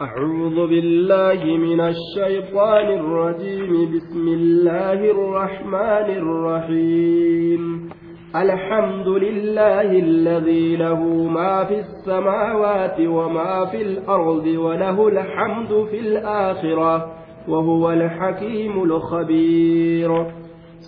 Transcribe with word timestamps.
أعوذ 0.00 0.66
بالله 0.66 1.44
من 1.44 1.80
الشيطان 1.80 2.86
الرجيم. 3.00 3.92
بسم 3.94 4.28
الله 4.28 5.10
الرحمن 5.10 6.08
الرحيم. 6.22 7.90
الحمد 8.36 9.08
لله 9.08 9.80
الذي 9.80 10.76
له 10.76 11.04
ما 11.28 11.64
في 11.64 11.78
السماوات 11.80 12.96
وما 13.00 13.66
في 13.66 13.82
الأرض 13.82 14.46
وله 14.46 15.08
الحمد 15.08 15.86
في 15.90 16.00
الآخرة 16.00 17.12
وهو 17.48 17.90
الحكيم 17.90 18.82
الخبير. 18.82 20.26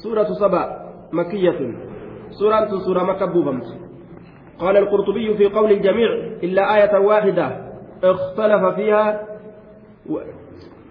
سورة 0.05 0.29
سبع 0.41 0.65
مكية. 1.13 1.61
سورة 2.41 2.69
سورة 2.87 3.03
مكبوبة 3.03 3.61
قال 4.59 4.77
القرطبي 4.77 5.35
في 5.35 5.47
قول 5.47 5.71
الجميع 5.73 6.09
إلا 6.43 6.63
آية 6.77 6.99
واحدة. 6.99 7.72
اختلف 8.05 8.63
فيها 8.75 9.05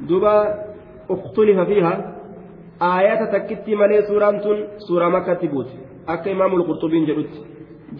دبا 0.09 0.37
اختلف 1.09 1.59
فيها. 1.59 1.93
آيات 2.81 3.21
تكتي 3.33 3.75
ملي 3.75 4.01
سورة 4.01 4.41
سورة 4.87 5.09
مكة 5.09 5.33
تبوت. 5.33 5.69
أكا 6.09 6.31
إمام 6.31 6.53
القرطبي 6.55 7.05
جلوت 7.05 7.33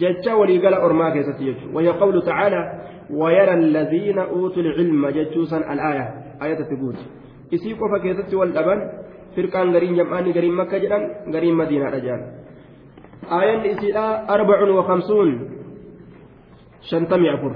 جتشا 0.00 0.34
وليقال 0.34 0.74
أرما 0.74 1.10
كيستي 1.10 1.56
وهي 1.74 1.88
قول 1.88 2.22
تعالى 2.22 2.62
ويرى 3.10 3.54
الذين 3.54 4.18
أوتوا 4.18 4.62
العلم 4.62 5.08
جتشوسا 5.08 5.56
الآية. 5.56 6.06
آية 6.42 6.60
تبوت. 6.70 6.98
wal 8.40 8.52
dhaban 8.56 8.80
firqaan 9.34 9.72
gariin 9.72 9.96
jam'aanii 9.96 10.32
gariin 10.32 10.56
makka 10.60 10.80
jedhan 10.80 11.02
gariin 11.34 11.56
madiinaadha 11.60 12.00
jedhan 12.04 12.22
aayanni 13.36 13.68
isiidha 13.74 14.04
arbacun 14.34 14.70
wa 14.78 14.84
kamsuun 14.90 15.30
shantamii 16.90 17.32
afur 17.34 17.52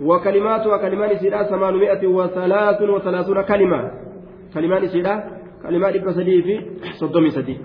وكلماتها 0.00 0.76
كلمان 0.76 1.18
سيدا 1.18 1.42
ثمانمائة 1.42 2.06
وثلاث 2.06 2.82
وثلاثون 2.82 3.42
كلمة. 3.42 3.80
كلمان 4.54 4.88
سيدا 4.88 5.14
كلمات 5.62 5.94
إبا 5.96 6.12
سدي 6.12 6.42
في 6.42 6.54
صدومي 7.00 7.30
سدي. 7.30 7.56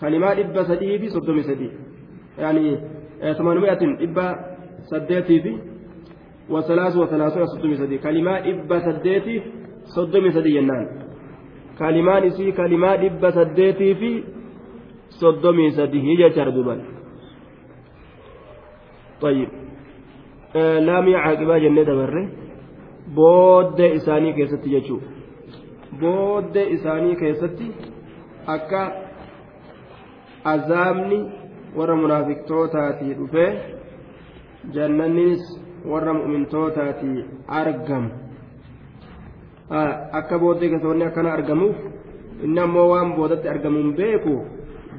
كلمات 0.00 0.38
إبا 0.38 0.62
سدي 0.62 0.98
في 0.98 1.08
صدومي 1.08 1.42
سدي. 1.42 1.70
يعني 2.38 2.64
ثمانمائة 3.38 3.82
إبا 4.06 4.26
سديتي 4.90 5.40
في 5.40 5.52
وثلاث 6.50 6.96
وثلاثون 6.96 7.46
صدومي 7.46 7.76
سدي. 7.76 7.98
كلمات 7.98 8.42
إبا 8.46 8.78
سديتي 8.78 9.36
soddomi 9.94 10.32
sadi 10.34 10.50
jennaan 10.56 10.86
kalimaan 11.78 12.24
isii 12.24 12.52
kalimaa 12.52 12.96
dhibba 13.02 13.32
saddeetii 13.38 13.94
fi 14.00 14.10
soddomii 15.20 15.70
sadii 15.78 16.16
jechaadha 16.22 16.54
duuban 16.56 16.82
طيب. 19.20 19.48
Laamii 20.86 21.14
caaqibaa 21.24 21.60
jennee 21.60 21.84
dabarre. 21.86 22.28
Booddee 23.14 23.92
isaanii 23.94 24.32
keessatti 24.32 24.70
jechuu. 24.70 25.00
Booddee 26.00 26.66
isaanii 26.76 27.16
keessatti 27.16 27.72
akka 28.46 28.80
azaabni 30.44 31.18
warra 31.76 31.96
munaafiqtootaatii 32.02 33.14
dhufee 33.18 33.50
jannannis 34.74 35.42
warra 35.90 36.14
mu'mintootaatii 36.14 37.24
argamu. 37.48 38.10
Akka 40.12 40.38
booddee 40.38 40.68
keessa 40.70 41.06
akkana 41.06 41.32
argamuuf 41.32 41.76
inni 42.44 42.60
ammoo 42.60 42.88
waan 42.90 43.14
boodatti 43.16 43.48
argamuun 43.48 43.94
beeku 43.96 44.34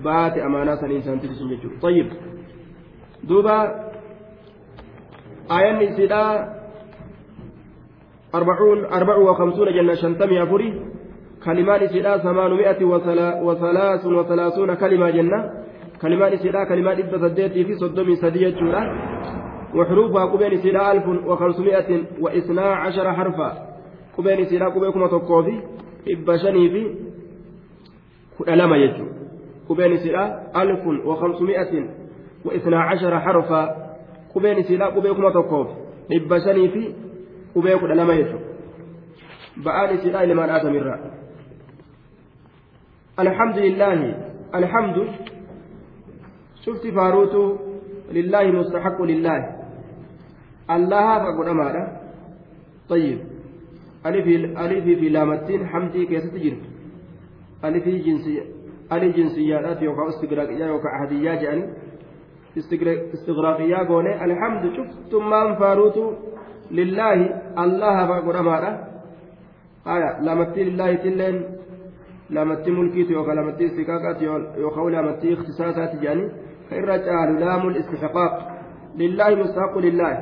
baate 0.04 0.42
amaanaa 0.44 0.78
sanii 0.78 0.98
isaan 1.04 1.20
tibisuun 1.20 1.50
jechuudha 1.50 1.80
tayyib. 1.82 2.10
Duuba 3.30 3.56
aayanni 5.50 5.86
isiidhaa 5.86 6.58
أربعون 8.36 8.86
أربع 8.86 9.16
وخمسون 9.16 9.74
جنة 9.74 9.94
شنتمي 9.94 10.44
أفري 10.44 10.82
كلمان 11.46 11.84
إسيدا 11.84 12.18
ثمانمائة 12.18 12.86
وثلاث 13.48 14.06
وثلاثون 14.06 14.74
كلمة 14.74 15.10
جنة. 15.10 15.52
كلمان 16.02 16.34
إسيدا 16.34 16.64
كلمات 16.64 17.00
إبدا 17.00 17.18
سديتي 17.18 17.64
في 17.64 17.76
صدومي 17.76 18.16
سدية 18.16 18.60
جورا. 18.60 18.82
وحروفها 19.76 20.26
قبين 20.26 20.54
إسيدا 20.54 20.92
ألف 20.92 21.08
وخمسمائة 21.28 22.04
وإثنا 22.22 22.62
عشر 22.62 23.14
حرفا. 23.14 23.68
isiidhaa 24.18 24.72
qubee 24.72 24.92
kuma 24.92 25.10
tokkoo 25.10 25.44
fi 25.44 25.62
dhibba 26.06 26.40
shanii 26.40 26.70
fi 26.70 26.98
kudha 28.38 28.56
lama 28.56 28.78
jechuudha 28.78 29.14
qubeen 29.68 29.94
isiidhaa 29.94 30.40
alfun 30.54 31.02
wa 31.06 31.16
qubeen 34.38 34.64
isiidhaa 34.64 34.92
qubee 34.96 35.14
kuma 35.20 35.32
tokkoo 35.38 35.64
fi 35.66 35.76
dhibba 36.14 36.42
shanii 36.48 36.70
fi 36.76 36.84
qubee 37.54 37.78
kudha 37.84 38.00
lama 38.02 38.18
jechuudha 38.20 39.64
ba'aan 39.68 39.96
isiidhaa 40.00 40.26
ilmaan 40.30 41.16
الحمد 43.20 43.58
لله 43.58 44.00
الحمد 44.56 44.98
شفت 46.66 46.88
فاروت 46.88 47.36
لله 48.18 48.46
مستحق 48.52 49.02
لله 49.02 49.40
الله 50.76 51.08
فقد 51.24 51.48
أمانة 51.48 51.84
طيب 52.90 53.20
alifii 54.08 54.96
fi 54.96 55.10
laamattiin 55.10 55.66
hamdii 55.66 56.06
keessatti 56.08 56.40
jirtu 56.40 56.70
alifii 57.62 58.00
jinsiyya 58.04 58.44
alii 58.90 59.14
jinsiyyaadhaati 59.14 59.86
yookaan 59.86 60.10
istigraaqiyaa 60.10 60.70
yookaan 60.70 60.96
ahadiyyaa 60.96 61.36
jedhanii 61.36 61.70
istigraaqiyaa 62.60 63.86
goone 63.92 64.12
alhamdu 64.26 64.72
cuftummaan 64.78 65.56
faaruutu 65.60 66.04
lillaahi 66.80 67.26
allaha 67.64 68.22
godhamaadha 68.28 68.72
haya 69.90 70.10
laamattii 70.28 70.66
lillaahitilleen 70.70 71.38
laamattii 72.36 72.76
mulkiitu 72.80 73.14
yookaan 73.14 73.38
laamattii 73.40 73.68
istiqaaqaati 73.72 74.26
yookaan 74.64 74.92
laamattii 74.96 75.32
ikhtisaasaati 75.36 75.98
jedhanii 76.04 76.30
ka 76.70 76.76
irra 76.82 77.00
caalu 77.08 77.40
laamul 77.46 77.76
istiqaaq 77.82 78.34
lillaahi 79.02 79.36
mustaqu 79.44 79.82
lillaahi 79.88 80.18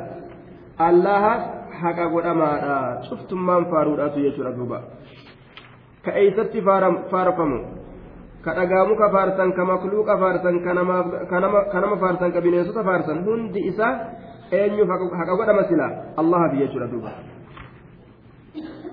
allahaaf 0.89 1.41
haqa 1.81 2.09
godhamaadha 2.15 2.75
cuftummaan 3.09 3.65
faaruudhaatu 3.71 4.25
jechuudha 4.25 4.51
duuba 4.57 4.79
ka 6.05 6.11
eeysatti 6.21 6.61
faarfamu 7.11 7.59
ka 8.45 8.53
dhagaamu 8.53 8.95
ka 8.95 9.07
faarsan 9.09 9.53
ka 9.57 9.63
makluuqa 9.65 10.17
faarsan 10.21 10.55
ka 10.65 10.73
nama 11.81 11.95
faarsan 12.03 12.31
ka 12.31 12.41
bineensota 12.41 12.83
faarsan 12.83 13.23
hundi 13.25 13.67
isaa 13.71 13.93
eenyuuf 14.51 14.89
haqa 14.89 15.37
godhama 15.39 15.63
sila 15.69 15.87
allahaaf 16.23 16.53
jechuudha 16.59 16.91
duuba 16.91 17.13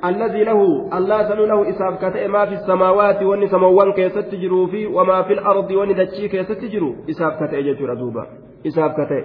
الذي 0.02 0.42
له 0.44 0.60
الله 0.98 1.18
سنو 1.30 1.44
له 1.46 1.58
إساف 1.70 1.94
كتئ 2.02 2.26
ما 2.26 2.42
في 2.50 2.54
السماوات 2.58 3.22
واني 3.22 3.46
سموان 3.46 3.92
كيست 3.94 4.34
جرو 4.34 4.66
في 4.66 4.86
وما 4.86 5.22
في 5.22 5.32
الأرض 5.38 5.70
واني 5.70 5.94
دتشي 5.94 6.26
كيست 6.28 6.58
جرو 6.58 7.06
إساف 7.10 7.32
كتئ 7.38 7.62
جتر 7.62 7.94
دوبا 7.94 8.24
إساف 8.66 8.90
كتئ 8.98 9.22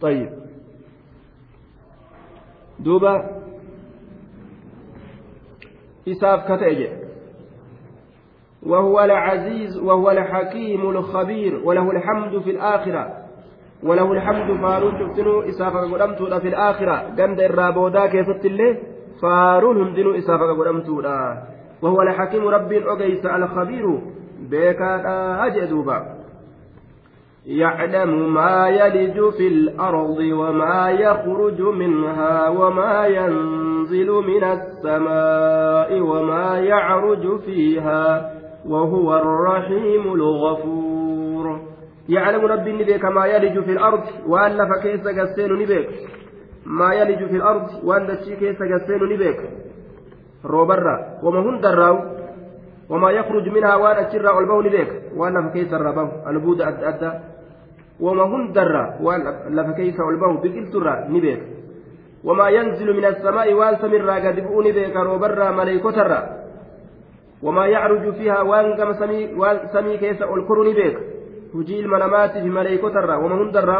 طيب 0.00 0.30
ka 6.46 6.54
ta'e 6.60 6.74
jedhe 6.78 7.05
وهو 8.66 9.04
العزيز 9.04 9.78
وهو 9.78 10.10
الحكيم 10.10 10.90
الخبير 10.90 11.60
وله 11.64 11.90
الحمد 11.90 12.38
في 12.38 12.50
الآخرة. 12.50 13.08
وله 13.82 14.12
الحمد 14.12 14.60
فارون 14.60 14.98
شفتنو 14.98 15.40
إسافة 15.40 15.80
قدمتو 15.80 16.40
في 16.40 16.48
الآخرة. 16.48 16.96
قند 17.18 17.40
الرابودا 17.40 18.06
كيست 18.06 18.44
الله 18.44 18.78
فارون 19.22 19.86
هندنو 19.86 20.14
إسافة 20.14 20.52
قدمتو 20.52 21.02
وهو 21.82 22.02
الحكيم 22.02 22.48
رب 22.48 22.72
أجيس 22.72 23.26
الخبير. 23.26 24.00
بيكا 24.50 25.46
أجدوبا. 25.46 26.16
يعلم 27.46 28.34
ما 28.34 28.68
يلج 28.68 29.30
في 29.38 29.48
الأرض 29.48 30.18
وما 30.18 30.90
يخرج 30.90 31.60
منها 31.60 32.48
وما 32.48 33.06
ينزل 33.06 34.10
من 34.10 34.44
السماء 34.44 36.00
وما 36.00 36.58
يعرج 36.58 37.40
فيها. 37.40 38.35
وهو 38.68 39.16
الرحيم 39.16 40.12
الغفور. 40.12 41.60
يعلم 42.08 42.46
ربي 42.46 42.72
نبيك 42.72 43.04
ما 43.04 43.26
يلج 43.26 43.64
في 43.64 43.72
الأرض 43.72 44.00
وألف 44.26 44.70
كيس 44.82 45.08
قسين 45.18 45.52
نبيك. 45.52 45.88
ما 46.66 46.94
يلج 46.94 47.26
في 47.30 47.36
الأرض 47.36 47.66
وأن 47.84 48.06
كيس 48.14 48.56
قسين 48.56 49.02
نبيك. 49.12 49.40
روبرا 50.44 51.06
وما 51.22 51.40
هندراو 51.40 51.98
وما 52.90 53.10
يخرج 53.10 53.48
منها 53.48 53.74
وأن 53.76 54.04
أشر 54.04 54.38
البون 54.38 54.66
نبيك. 54.66 54.90
وألف 55.16 55.52
كيس 55.52 55.72
الربو 55.72 56.08
البود 56.26 56.60
أد 56.62 56.84
أد. 56.84 57.20
وما 58.00 58.24
هندر 58.24 58.72
لف 59.50 59.70
كيس 59.76 60.00
والبه 60.00 60.32
بقلتر 60.42 60.86
نبيك. 61.08 61.42
وما 62.24 62.48
ينزل 62.48 62.96
من 62.96 63.04
السماء 63.04 63.54
والسمر 63.54 64.10
قد 64.10 64.40
بؤ 64.40 64.62
نبيك 64.62 64.96
وما 67.46 67.66
يعرج 67.66 68.04
فيها 68.18 68.42
وانقم 68.42 68.92
سمي 68.92 69.38
والسمي 69.38 69.94
كيس 70.02 70.18
الكر 70.22 70.58
نبيك. 70.66 70.96
هجي 71.54 71.80
المنامات 71.80 72.42
في 72.42 72.50
مليكتر 72.50 73.06
وما 73.22 73.36
هندر 73.42 73.70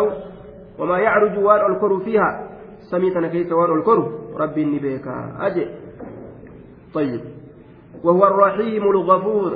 وما 0.78 0.96
يعرج 0.98 1.34
وان 1.38 1.62
الكر 1.74 1.92
فيها. 2.06 2.30
waan 2.86 3.70
ol 3.70 3.82
koru 3.82 4.04
rabbiin 4.38 4.70
ni 4.70 4.78
beekaa 4.78 5.42
aje 5.42 5.66
طيب. 6.94 7.20
وهو 8.04 8.26
الرحيم 8.26 8.82
الغفور. 8.82 9.52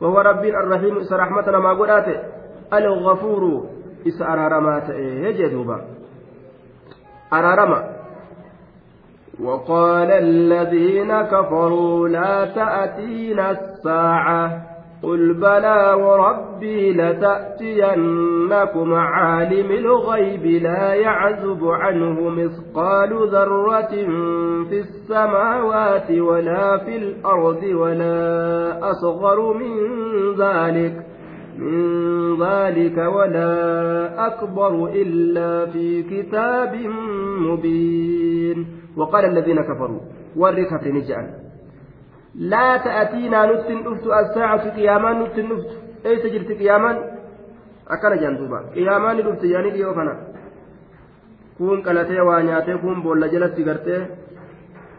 وهو 0.00 0.20
ربي 0.20 0.48
الرحيم. 0.48 0.98
إس 0.98 1.12
رحمتنا 1.12 1.58
ما 1.58 1.72
قلاته 1.72 2.16
الغفور. 2.72 3.42
إس 4.08 4.22
أرارما 4.22 4.82
يجدوبا 5.28 5.78
أرارما. 7.32 7.93
وقال 9.42 10.10
الذين 10.10 11.22
كفروا 11.22 12.08
لا 12.08 12.44
تأتينا 12.44 13.50
الساعة 13.50 14.62
قل 15.02 15.34
بلى 15.34 15.96
وربي 16.00 16.92
لتأتينكم 16.92 18.94
عالم 18.94 19.70
الغيب 19.70 20.62
لا 20.62 20.94
يعزب 20.94 21.64
عنه 21.64 22.28
مثقال 22.28 23.28
ذرة 23.28 23.90
في 24.68 24.80
السماوات 24.80 26.10
ولا 26.10 26.76
في 26.76 26.96
الأرض 26.96 27.62
ولا 27.62 28.90
أصغر 28.90 29.52
من 29.54 29.76
ذلك 30.38 30.94
من 31.58 32.36
ذلك 32.42 32.98
ولا 32.98 34.26
أكبر 34.26 34.90
إلا 34.94 35.66
في 35.66 36.02
كتاب 36.02 36.76
مبين 37.38 38.83
وقال 38.96 39.24
الذين 39.24 39.60
كفروا 39.62 40.00
والركب 40.36 40.88
نجعل 40.88 41.26
لا 42.34 42.76
تأتينا 42.76 43.40
نتن 43.52 43.78
أفت 43.86 44.06
الساعة 44.06 44.64
قياما 44.76 45.10
نتن 45.12 45.52
أفت 45.52 45.70
أي 46.06 46.16
تجرت 46.22 46.50
قياما 46.60 46.90
أكن 47.94 48.16
جندوبا 48.22 48.58
قياما 48.74 49.12
نفت 49.12 49.44
يعني 49.44 49.70
ديو 49.70 49.94
كنا 49.94 50.14
كون 51.58 51.78
قلتي 51.86 52.20
وانياتي 52.20 52.76
كون 52.82 53.02
بولا 53.02 53.26
جلت 53.26 53.58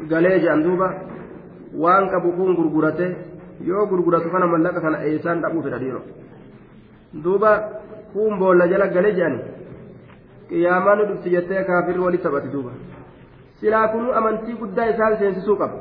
galee 0.03 0.39
jedhan 0.39 0.63
duuba 0.63 0.87
waan 1.83 2.09
qabu 2.11 2.31
kun 2.37 2.55
gurgurate 2.55 3.07
yoo 3.69 3.87
gurguratu 3.87 4.29
kana 4.29 4.47
mallaqa 4.47 4.81
kana 4.81 4.97
eessaan 5.07 5.41
dhabuu 5.41 5.63
fedha 5.63 5.79
dhiiro 5.83 6.01
duuba 7.23 7.51
kun 8.13 8.39
boolla 8.39 8.67
jala 8.67 8.87
galee 8.95 9.13
jedhani 9.17 9.39
qiyaamaa 10.49 10.95
nu 10.95 11.07
dhufti 11.09 11.33
jettee 11.35 11.63
kaafirri 11.69 12.05
walitti 12.05 12.23
taphati 12.27 12.53
duuba 12.55 12.71
silaa 13.59 13.87
kunuu 13.87 14.13
amantii 14.19 14.57
guddaa 14.61 14.87
isaan 14.93 15.17
seensisuu 15.19 15.57
qaba 15.61 15.77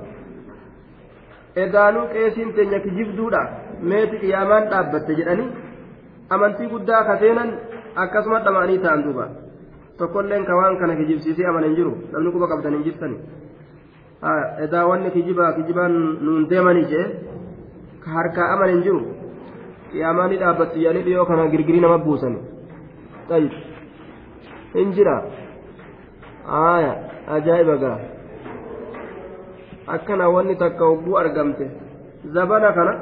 edaanuu 1.67 2.07
qeesiin 2.15 2.53
teenya 2.59 2.81
kijibduudha 2.87 3.43
meeti 3.93 4.21
qiyaamaan 4.25 4.69
dhaabbatte 4.73 5.17
jedhanii 5.21 5.49
amantii 6.37 6.69
guddaa 6.75 7.03
kaseenan 7.11 7.51
akkasuma 8.05 8.45
dhama'anii 8.47 8.79
ta'an 8.85 9.05
duuba 9.07 9.27
tokkolleen 9.99 10.47
ka 10.51 10.57
waan 10.61 10.79
kana 10.83 10.97
kijibsiisee 11.01 11.47
amanan 11.53 11.77
jiru 11.81 11.93
namni 12.13 12.33
quba 12.37 12.51
qabdan 12.53 12.77
hin 12.77 12.85
jirtani 12.89 13.19
edaa 14.67 14.99
kijibaa 15.17 15.53
kijibaan 15.59 15.95
nuun 16.25 16.49
deemanii 16.51 16.87
jee 16.93 17.07
ka 18.05 18.11
harkaa 18.19 18.49
amanan 18.57 18.83
jiru 18.89 19.01
qiyaamaan 19.93 20.31
ni 20.31 20.41
dhaabbattu 20.45 20.85
yaanii 20.87 21.07
dhiyoo 21.09 21.27
kana 21.33 21.49
girgirii 21.57 21.81
nama 21.87 21.99
buusani 21.99 22.39
hin 24.75 24.93
jira 24.99 25.17
aaya 26.61 26.95
ajaa'iba 27.29 27.77
gaa 27.77 27.99
akkana 29.87 30.29
wanni 30.29 30.57
takka 30.57 30.85
hogguu 30.85 31.19
argamte 31.19 31.67
zabana 32.35 32.73
kana 32.73 32.93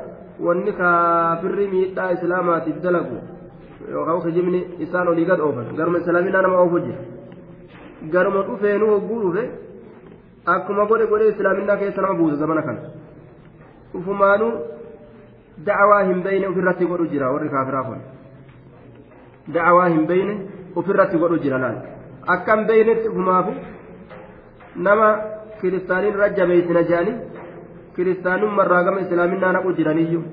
wanni 0.41 0.73
kaafirri 0.73 1.69
miidhaa 1.69 2.13
islaamaatiif 2.13 2.83
dalagu 2.83 3.19
yookaan 3.91 4.23
kijibni 4.23 4.61
isaan 4.79 5.09
olii 5.09 5.25
gad 5.25 5.41
oofan 5.41 5.77
garuma 5.77 5.99
islaaminaa 5.99 6.43
nama 6.43 6.63
oofu 6.63 6.81
jira 6.87 6.99
garuma 8.15 8.43
dhufeenuu 8.49 8.91
hogguu 8.95 9.21
dhufe 9.23 9.45
akkuma 10.55 10.87
godhe 10.87 11.07
godhe 11.07 11.29
islaaminaa 11.35 11.77
keessa 11.77 12.03
nama 12.03 12.15
buusa 12.15 12.37
zabana 12.37 12.63
kana 12.63 12.81
ufumaanuu 13.95 14.53
da'awaa 15.67 16.03
hin 16.05 16.23
beeyne 16.23 16.49
ofirratti 16.53 16.87
godhu 16.93 17.07
jira 17.13 17.33
warri 17.35 17.51
kaafiraa 17.55 17.85
kun 17.89 18.01
da'awaa 19.55 19.89
hin 19.95 20.07
beeyne 20.07 20.35
ofirratti 20.77 21.23
godhu 21.25 21.39
jira 21.45 21.63
laal 21.65 21.79
akka 22.35 22.57
hin 22.57 22.67
beeynetti 22.73 23.15
nama 24.90 25.08
kiristaaniin 25.62 26.14
irra 26.14 26.30
jabeessina 26.42 26.84
jedhanii 26.92 27.16
kiristaanummarraa 27.96 28.84
gama 28.90 29.04
islaaminaa 29.06 29.56
naqu 29.58 29.74
jiraniyyuu 29.80 30.24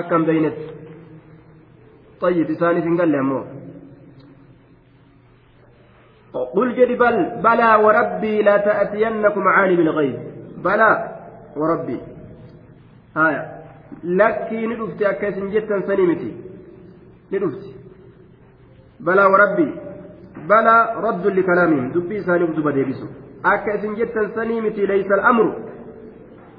akka 0.00 0.16
hin 0.16 0.26
beeynetti 0.30 0.66
طيب 2.20 2.50
isaaniif 2.50 2.84
hin 2.84 2.96
galle 3.02 3.18
ammoo 3.18 3.44
قل 6.56 6.68
جد 6.76 6.98
بل 6.98 7.16
بلى 7.44 7.74
وربي 7.84 8.42
لا 8.42 8.56
تأتينكم 8.56 9.48
عالم 9.48 9.80
الغيب 9.80 10.16
بلى 10.64 10.90
وربي 11.56 11.98
هايا 13.16 13.42
لكي 14.04 14.66
ندفت 14.66 15.02
أكاس 15.02 15.34
جتا 15.54 15.80
سنيمتي 15.88 16.32
ندفت 17.32 17.64
بلى 19.00 19.24
وربي 19.32 19.68
بلى 20.49 20.75
رد 20.95 21.27
لكلامهم 21.27 21.91
دبي 21.91 22.19
ساني 22.21 22.45
بدو 22.45 22.69
ديبسو 22.69 23.07
akka 23.43 23.73
isin 23.73 23.95
jettan 23.97 24.31
sanii 24.37 24.61
miti 24.61 24.85
laysa 24.85 25.13
al'amru 25.17 25.49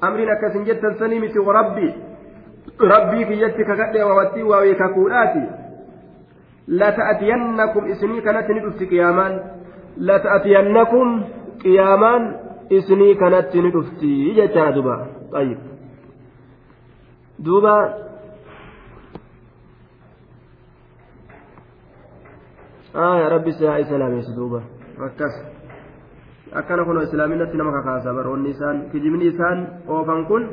amriin 0.03 0.29
akka 0.35 0.51
isin 0.51 0.65
jettan 0.67 0.99
sanii 0.99 1.19
miti 1.23 1.39
warabbii 1.39 1.93
rabbii 2.79 3.25
kiyyatti 3.25 3.63
kakadhee 3.65 4.03
wawattii 4.03 4.43
waawee 4.43 4.75
kakuudhaati 4.75 5.43
lata'atiyannakum 6.67 7.87
isinii 7.87 8.21
kanatti 8.21 8.53
ni 8.53 8.59
dhufti 8.65 8.87
qiyaamaan 8.91 9.39
lata'atiyannakum 10.09 11.23
qiyaamaan 11.63 12.23
isinii 12.69 13.15
kanatti 13.15 13.61
ni 13.61 13.71
dhufti 13.71 14.11
jechaa 22.93 23.17
duba 23.19 23.23
ayyib 23.23 23.23
duuba 23.23 23.23
آه 23.23 23.27
ربي 23.27 23.51
سيا 23.51 23.83
سلام 23.83 24.17
يسدوبا 24.17 24.61
ركز 24.99 25.33
akkana 26.53 26.85
kunoo 26.85 27.01
islaaminatti 27.01 27.57
nama 27.57 27.71
kakaasa 27.71 28.13
baroonni 28.13 28.49
isaan 28.49 28.81
kijibni 28.91 29.25
isaan 29.27 29.67
oofan 29.87 30.25
kun 30.25 30.43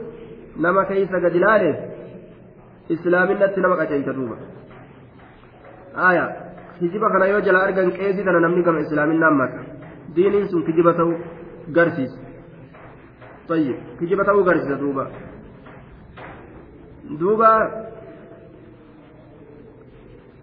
nama 0.56 0.84
keeysa 0.84 1.20
gad 1.20 1.34
ilaaleef 1.34 1.76
islaaminatti 2.88 3.60
nama 3.60 3.76
qaceeysa 3.76 4.12
duuba 4.19 4.37
aya 6.08 6.25
kijiba 6.78 7.10
kana 7.12 7.26
yoo 7.26 7.40
jala 7.40 7.60
argan 7.66 7.92
qeesii 7.98 8.25
tana 8.25 8.40
namni 8.40 8.62
gama 8.62 8.81
islaaminaan 8.81 9.37
maka 9.42 9.60
diiniin 10.16 10.48
sun 10.48 10.64
kijiba 10.64 10.92
ta'uu 10.92 11.14
garsiisa 11.76 12.19
طيب 13.50 13.76
kijiba 13.99 14.25
ta'uu 14.25 14.44
garsiisa 14.44 14.80
duuba 14.80 15.04
duuba 17.20 17.50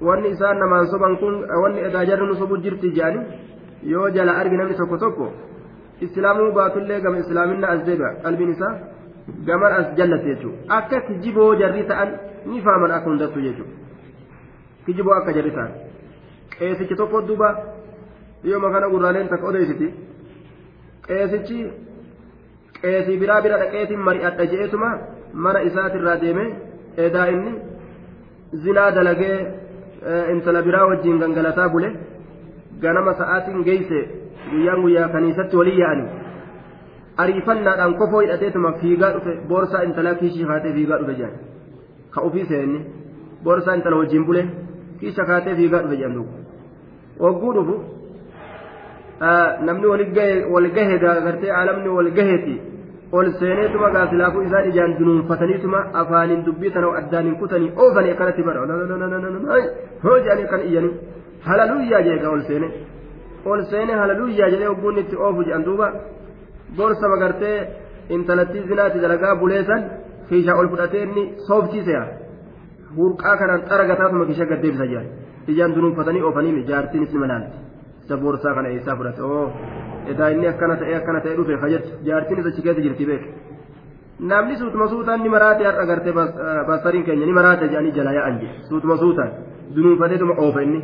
wanni 0.02 0.30
isaan 0.36 0.58
namaan 0.60 0.88
soban 0.92 1.18
kun 1.22 1.36
wanni 1.64 1.80
edaa 1.90 2.06
jarri 2.10 2.26
nu 2.28 2.36
sobu 2.42 2.58
jirti 2.64 2.92
jedhani 2.98 3.22
yoo 3.94 4.10
jala 4.16 4.32
argi 4.42 4.58
namni 4.58 4.76
tokko 4.82 4.98
tokko 5.04 5.28
islaamuu 6.06 6.52
baatullee 6.58 7.00
gama 7.02 7.18
islaaminna 7.24 7.68
as 7.74 7.82
deebi'a. 7.88 8.12
Qalbiin 8.24 8.52
isaa 8.56 8.74
gaman 9.48 9.72
as 9.80 9.88
jallate 9.98 10.28
jechuudha 10.32 10.58
akka 10.78 10.98
kijiboo 11.08 11.56
jarri 11.62 11.84
ta'an 11.92 12.10
ni 12.50 12.62
faaman 12.66 12.92
akka 12.98 13.10
hundattu 13.10 13.40
jechuudha 13.48 13.74
kijiboo 14.86 15.16
akka 15.20 15.32
jarri 15.38 15.52
ta'an. 15.58 15.72
Qeesichi 16.58 16.96
tokko 16.96 17.22
duuba 17.28 17.50
yoo 18.44 18.60
makana 18.60 18.88
gurraaleen 18.94 19.28
takka 19.32 19.48
odeessiti 19.52 19.88
qeesichi 21.08 21.60
qeesii 22.82 23.18
biraa 23.22 23.42
bira 23.46 23.58
dhaqeetiin 23.62 24.02
mari'adha 24.08 24.46
je'eetuma 24.52 24.90
mana 25.44 25.60
isaatirraa 25.70 26.18
deeme 26.24 26.46
edaa 27.06 27.28
inni 27.36 27.54
zinaa 28.64 28.92
dalagee 28.98 29.38
intala 30.34 30.62
biraa 30.68 30.86
wajjiin 30.92 31.20
gangalataa 31.24 31.70
bule 31.70 31.90
ganama 32.86 33.14
sa'aatiin 33.22 33.64
geeyse 33.70 34.00
guyyaan 34.52 34.82
guyyaa 34.86 35.10
kaniisatti 35.16 35.56
walii 35.62 35.80
yaa'anii 35.80 36.10
ariifannaadhaan 37.24 37.96
kofoo 38.02 38.22
hidhateetuma 38.26 38.72
fiigaa 38.82 39.12
dhufe 39.16 39.34
boorsaa 39.50 39.82
intalaa 39.90 40.16
kiishii 40.22 40.46
kaatee 40.52 40.74
fiigaa 40.78 41.00
dhufe 41.02 41.16
jedhan 41.20 41.36
ka 42.16 42.22
ofii 42.30 42.46
seenni 42.52 42.80
boorsaa 43.44 43.76
intala 43.80 43.98
wajjiin 44.02 44.26
bule 44.30 44.44
kiisha 45.00 45.26
kaatee 45.32 45.56
fiigaa 45.62 45.82
dhufe 45.86 45.98
jedhan 46.02 46.16
duuba 46.18 46.32
wagguu 47.26 47.54
dhufu 47.58 47.76
namni 49.70 49.88
wal 50.54 50.70
gahe 50.78 50.98
gartee 51.04 51.52
alamni 51.62 51.90
wal 51.98 52.12
gaheeti 52.20 52.56
ol 53.12 53.28
seeneetuma 53.40 53.90
gaasilaafuu 53.96 54.42
isaan 54.48 54.66
ijaan 54.72 54.94
dunuunfataniituma 55.00 55.80
afaaniin 56.02 56.46
dubbii 56.46 56.72
tana 56.76 56.88
addaan 57.02 57.26
hin 57.30 57.36
kutanii 57.42 57.72
oofanii 57.84 58.12
akkanatti 58.16 58.44
bara 58.44 58.60
hoo 60.04 60.18
jedhanii 60.26 60.46
akkan 60.48 60.62
iyyanii 60.70 60.94
halaluyyaa 61.48 62.02
jeega 62.08 62.30
ol 62.36 62.42
seene 62.50 62.68
ol 63.52 63.64
seene 63.72 63.94
halaluyyaa 64.02 64.50
jedhee 64.54 64.70
ogguun 64.74 64.98
itti 65.04 65.16
oofu 65.28 65.44
jedhan 65.50 65.66
duuba 65.68 65.88
gorsa 66.80 67.08
magartee 67.14 67.56
intalattii 68.18 68.64
zinaati 68.72 69.00
dalagaa 69.06 69.36
buleessan 69.44 69.82
kiishaa 70.30 70.58
ol 70.64 70.68
fudhatee 70.74 71.04
inni 71.08 71.24
sooftiiseya 71.48 72.04
hurqaa 72.98 73.38
kanaan 73.44 73.62
xara 73.70 73.84
gataatuma 73.94 74.26
kiisha 74.32 74.46
gaddeebisa 74.52 74.86
jedhan 74.92 75.08
ijaan 75.56 75.76
dunuunfatanii 75.80 76.22
oofanii 76.30 76.64
jaartiin 76.72 77.04
isni 77.08 77.20
malaalti 77.24 77.58
isa 78.08 78.18
boorsaa 78.18 78.54
kana 78.56 78.70
eessaa 78.76 78.96
fudhate 78.96 79.22
oo 79.22 79.46
edaa 80.12 80.30
inni 80.34 80.48
akkana 80.54 80.76
ta'e 80.82 80.96
akkana 81.00 81.22
ta'e 81.22 81.36
dhufe 81.40 81.58
fayyadu 81.64 81.88
jaartiin 82.08 82.48
achi 82.50 82.82
jirti 82.86 83.06
beeku 83.06 83.30
namni 84.20 84.56
suutuma 84.58 84.88
suutaan 84.94 85.22
ni 85.24 85.30
maraate 85.30 85.64
har'a 85.70 85.86
gartee 85.86 86.14
baastariin 86.14 87.04
keenya 87.08 87.26
ni 87.26 87.34
maraate 87.40 87.68
jedhanii 87.68 87.92
jala 87.98 88.14
yaa'an 88.18 88.40
jedhe 88.44 88.64
suutuma 88.70 88.98
suutaan 88.98 89.32
dunuunfateetuma 89.76 90.36
oofa 90.46 90.62
inni 90.68 90.80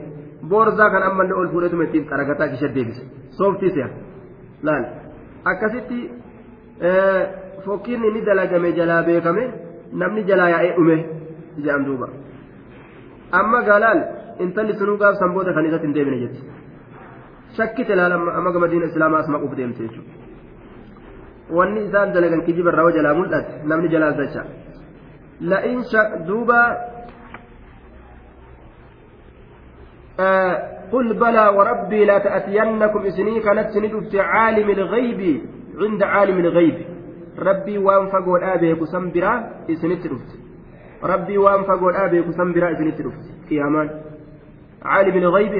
boorsaa 0.49 0.89
kan 0.95 1.03
ammallee 1.09 1.37
ol 1.41 1.49
fuudhetuma 1.53 1.83
ittiin 1.87 2.05
qaragataa 2.11 2.47
ishee 2.57 2.71
deebise 2.75 3.03
sooftii 3.39 3.71
si'a 3.77 3.87
laal 4.69 4.85
akkasitti 5.51 5.99
fokkiin 7.65 8.05
inni 8.09 8.25
dalagame 8.25 8.73
jalaa 8.79 9.03
beekame 9.03 9.43
namni 10.03 10.25
jalaa 10.31 10.49
yaa'ee 10.55 10.75
dhume 10.77 10.97
jedhan 11.57 11.85
duuba 11.85 12.09
amma 13.41 13.63
gaalaal 13.69 14.03
intalli 14.45 14.77
sunuu 14.81 14.97
gaaf 14.97 15.17
sanboota 15.23 15.53
kan 15.53 15.65
isatti 15.71 15.87
hin 15.87 15.95
deebine 15.97 16.19
jetti 16.25 16.41
shakkite 17.57 17.93
laal 17.95 18.13
amma 18.13 18.51
gama 18.51 18.67
diina 18.67 18.85
islaamaa 18.91 19.19
as 19.23 19.29
maquuf 19.35 19.55
deemte 19.55 19.81
jechuudha 19.85 20.13
wanni 21.57 21.85
isaan 21.87 22.13
dalagan 22.15 22.41
kijiba 22.47 22.71
irraa 22.73 22.91
jalaa 22.97 23.13
mul'ate 23.19 23.51
namni 23.69 23.93
jalaas 23.93 24.17
dacha 24.21 24.43
la'in 25.51 25.79
duuba 26.27 26.59
قل 30.93 31.07
بلى 31.13 31.45
وربي 31.57 32.05
لا 32.05 32.17
تأتينكم 32.17 33.01
إسني 33.05 33.39
كانت 33.39 33.77
ندفت 33.77 34.15
عالم 34.15 34.69
الغيب 34.69 35.21
عند 35.81 36.03
عالم 36.03 36.37
الغيب 36.39 36.77
ربي 37.39 37.77
وان 37.77 38.07
فقول 38.13 38.43
آبيك 38.43 38.83
سنبرا 38.83 39.33
إسنت 39.73 40.03
دفت 40.07 40.31
ربي 41.03 41.37
وان 41.37 41.63
فقول 41.63 41.95
آبيك 41.95 42.27
سنبرا 42.37 42.67
إسنت 42.71 43.01
دفت 43.01 43.25
قيامان 43.49 43.89
عالم 44.91 45.15
الغيب 45.17 45.53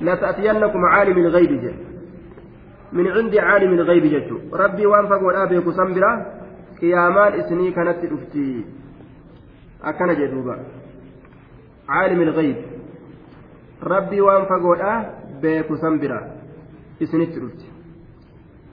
لا 0.00 0.14
تأتينكم 0.14 0.84
عالم 0.84 1.18
الغيب 1.18 1.60
جل 1.60 1.74
من 2.92 3.08
عند 3.08 3.36
عالم 3.36 3.72
الغيب 3.72 4.02
جل 4.02 4.40
ربي 4.52 4.86
وان 4.86 5.06
فقول 5.06 5.34
آبيك 5.34 5.70
سنبرا 5.70 6.26
قيامان 6.80 7.40
إسني 7.40 7.70
كانت 7.70 8.04
دفتي 8.04 8.64
أكن 9.84 10.14
جدوبا. 10.14 10.64
عالم 11.88 12.22
الغيب. 12.22 12.56
rabbii 13.82 14.20
waan 14.20 14.46
fagoodha 14.46 15.04
beeku 15.40 15.76
san 15.76 15.98
bira 15.98 16.22
isinitti 17.00 17.40
dhufti 17.40 17.66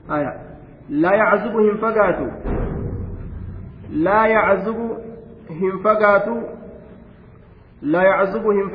aya 0.10 0.34
laa 0.90 1.16
yaczubu 1.16 1.60
hin 1.60 1.78
fagaatu 1.78 2.32
laa 4.08 4.28
yaczubu 4.28 4.96
hin 8.52 8.70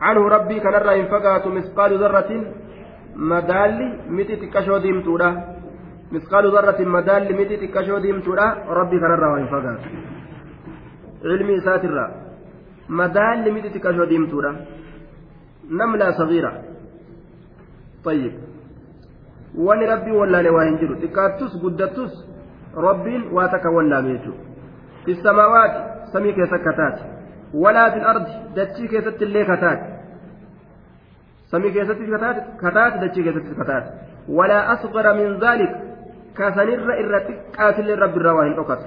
rabbii 0.00 0.60
kanarraa 0.60 0.96
hin 1.00 1.08
fagaatu 1.14 1.50
misqaalu 1.58 1.98
darratin 1.98 2.46
madaalli 3.16 3.90
miti 4.08 4.36
xiqqashoo 4.36 4.80
diimtuudha 4.82 5.32
misqaalu 6.12 6.52
darratin 6.52 6.88
madaalli 6.88 7.34
miti 7.34 7.60
xiqqashoo 7.64 8.00
diimtuudha 8.02 8.46
rabbii 8.80 9.00
kanarraa 9.00 9.30
waa 9.34 9.38
hin 9.44 9.48
fagaatu 9.48 9.88
ilmi 11.34 11.54
isaatirraa 11.60 12.08
madaalli 12.88 13.52
miti 13.58 13.68
xiqqashoo 13.76 14.08
diimtuudha 14.14 14.56
نملة 15.70 16.10
صغيرة 16.10 16.52
طيب 18.04 18.32
wani 19.56 19.86
rabbii 19.86 20.12
wallaale 20.12 20.50
waa 20.50 20.64
hin 20.64 20.78
jiru 20.78 20.96
xiqqaattus 21.00 21.60
guddattus 21.60 22.12
rabbiin 22.76 23.22
waa 23.32 23.48
takka 23.48 23.70
wallaame 23.70 24.12
jechuudha 24.12 24.40
fi 25.04 25.14
samaawaati 25.14 25.78
fi 27.52 28.00
ardi 28.12 28.32
dachii 28.56 28.88
keessatti 28.88 29.24
illee 29.24 29.44
kataate 29.44 29.86
samii 31.50 31.72
keessatti 31.72 32.10
kataate 32.64 33.00
dachii 33.04 33.24
keessatti 33.24 33.54
kataate 33.60 33.88
walaa 34.38 34.62
asgara 34.74 35.14
min 35.14 35.40
zaalik 35.40 35.70
kasanirra 36.34 36.98
irra 37.02 37.20
xiqqaatillee 37.28 37.96
rabbiirraa 38.04 38.34
waa 38.38 38.48
hin 38.48 38.56
dhokatu 38.56 38.86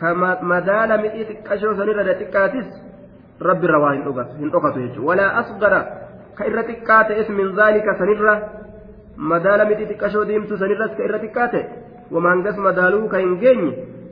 ka 0.00 0.14
madaala 0.54 0.98
midhii 1.04 1.28
xiqqashoo 1.30 1.74
sanirra 1.80 2.02
irra 2.02 2.18
xiqqaatis 2.22 2.68
rabbi 3.40 3.66
irra 3.66 3.78
waa 3.84 3.92
hin 3.92 4.50
dhokatu 4.50 4.80
jechuudha 4.80 5.08
walaa 5.10 5.30
asgara 5.42 5.80
ka 6.34 6.46
irra 6.50 6.62
xiqqaa 6.70 7.04
ta'es 7.08 7.28
min 7.28 7.54
zaalika 7.56 7.98
sanirra 7.98 8.34
madaala 9.16 9.64
miti 9.64 9.86
xiqqashoo 9.90 10.24
diimtu 10.30 10.58
sanirras 10.58 10.96
ka 10.96 11.04
irra 11.04 11.18
xiqqaa 11.24 11.48
ta'e 11.48 11.64
wamaangas 12.10 12.56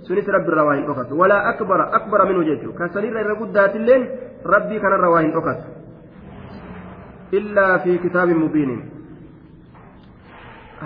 waa 0.09 0.75
hin 0.75 0.87
dhokatu 0.87 1.19
walaa 1.19 1.43
akbara 1.53 1.85
akbara 1.99 2.25
minhu 2.31 2.45
jechuudha 2.45 2.79
ka 2.79 2.95
sanirra 2.95 3.21
irra 3.21 3.35
guddaatilleen 3.35 4.09
rabbii 4.55 4.81
kanarra 4.81 5.11
waa 5.15 5.23
hin 5.27 5.33
dhokatu 5.33 5.67
illaa 7.41 7.79
fi 7.87 7.99
kitaabin 7.99 8.39
mubiinin 8.45 8.83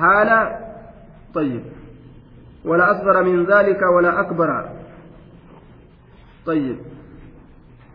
haala 0.04 0.38
طيب 1.37 1.64
ولا 2.64 2.90
أصغر 2.90 3.23
من 3.23 3.44
ذلك 3.44 3.82
ولا 3.82 4.20
أكبر 4.20 4.50
طيب 6.46 6.76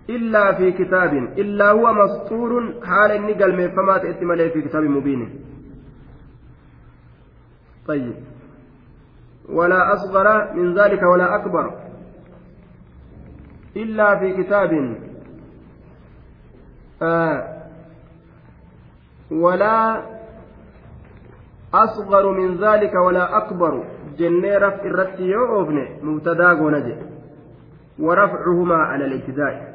إلا 0.09 0.53
في 0.53 0.71
كتاب 0.71 1.13
إلا 1.13 1.71
هو 1.71 1.93
مسطور 1.93 2.73
حال 2.83 3.11
إني 3.11 3.33
قال 3.33 3.71
فما 3.71 3.97
تأتي 3.97 4.49
في 4.49 4.61
كتاب 4.61 4.83
مبين 4.83 5.29
طيب 7.87 8.13
ولا 9.51 9.93
أصغر 9.93 10.53
من 10.53 10.79
ذلك 10.79 11.03
ولا 11.03 11.35
أكبر 11.35 11.73
إلا 13.75 14.19
في 14.19 14.43
كتاب 14.43 14.95
آه 17.01 17.37
ولا 19.31 20.01
أصغر 21.73 22.31
من 22.31 22.57
ذلك 22.57 22.93
ولا 22.95 23.37
أكبر. 23.37 23.83
جنة 24.17 24.57
رفع 24.57 24.83
الرتي 24.85 25.23
يوفن 25.23 25.77
مبتدا 26.03 26.51
ونجي 26.51 26.95
ورفعهما 27.99 28.75
على 28.75 29.05
الابتداء. 29.05 29.71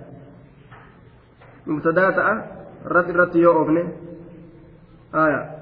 irratti 2.87 3.11
irratti 3.11 3.41
yoo 3.43 3.55
oofne 3.61 3.83
aya 5.13 5.56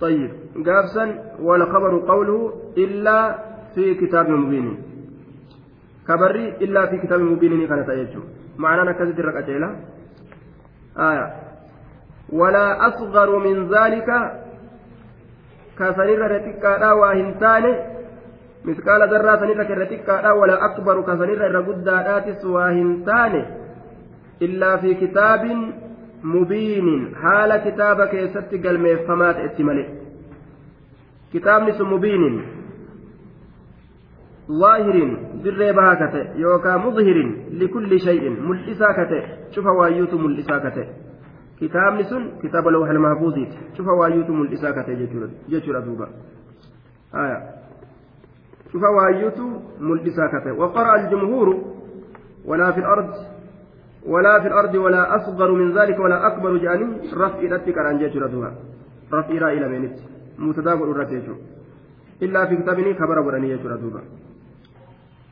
طيب 0.00 0.30
قابسا 0.66 1.04
والخبر 1.42 1.98
قوله 1.98 2.52
إلا 2.76 3.38
في 3.74 3.94
كتاب 3.94 4.28
مبين. 4.30 4.78
كبري 6.08 6.48
إلا 6.48 6.86
في 6.86 6.98
كتاب 6.98 7.20
مبين 7.20 7.66
كانت 7.68 7.88
أيجو 7.88 8.20
معنى 8.58 8.94
كذب 8.94 9.20
الركعتين 9.20 9.64
آية. 10.98 11.26
ولا 12.32 12.88
أصغر 12.88 13.38
من 13.38 13.68
ذلك 13.74 14.08
كسنير 15.78 16.20
رتكا 16.30 16.92
واهنتان 16.92 17.64
مثقال 18.64 19.00
ذرة 19.10 19.36
سنير 19.36 19.78
رتكا 19.78 20.32
ولا 20.32 20.64
أكبر 20.64 21.02
كسنير 21.02 21.40
رقدات 21.54 22.44
واهنتان 22.44 23.34
إلا 24.42 24.76
في 24.76 24.94
كتاب 24.94 25.42
مبين 26.24 27.14
حال 27.16 27.56
كتاب 27.56 28.04
كيست 28.04 28.66
قلميفمات 28.66 29.36
اتمالي 29.36 29.88
كتاب 31.34 31.62
نس 31.62 31.80
مبين. 31.80 32.42
ظاهر 34.48 35.16
در 35.44 35.72
باكته 35.72 36.36
يوكا 36.36 36.76
مظهر 36.76 37.18
لكل 37.50 38.00
شيء 38.00 38.30
ملئسا 38.30 38.92
كته 38.92 39.22
شوف 39.50 39.66
وايوت 39.66 40.14
ملئسا 40.14 40.58
كته 40.58 40.86
كتاب 41.60 41.92
نسن 42.00 42.22
كتاب 42.42 42.68
اللوح 42.68 42.88
المحفوظ. 42.88 43.34
شوف 43.76 43.86
وايوت 43.86 44.30
ملئسا 44.30 44.70
كته 44.70 44.94
جيشور 45.48 45.80
دوبا. 45.80 46.08
آية. 47.14 47.38
شوف 48.72 48.82
وايوت 48.82 49.38
ملئسا 49.80 50.26
كته 50.32 50.52
وقرأ 50.52 50.96
الجمهور 51.00 51.64
ولا 52.44 52.72
في 52.72 52.80
الأرض 52.80 53.10
ولا 54.06 54.40
في 54.40 54.48
الأرض 54.48 54.74
ولا 54.74 55.16
أصغر 55.16 55.52
من 55.52 55.78
ذلك 55.78 55.98
ولا 55.98 56.26
أكبر 56.26 56.56
جاني 56.56 57.12
رفع 57.14 57.38
إلتك 57.38 57.78
عن 57.78 57.98
جيش 57.98 58.16
ردوها 58.16 58.54
رفع 59.12 59.52
إلى 59.52 59.68
منت 59.68 59.98
متداول 60.38 60.90
الرتيج 60.90 61.24
إلا 62.22 62.46
في 62.46 62.56
كتابني 62.56 62.94
خبر 62.94 63.18
ورني 63.18 63.56
جيش 63.56 63.66
ردوها 63.66 64.02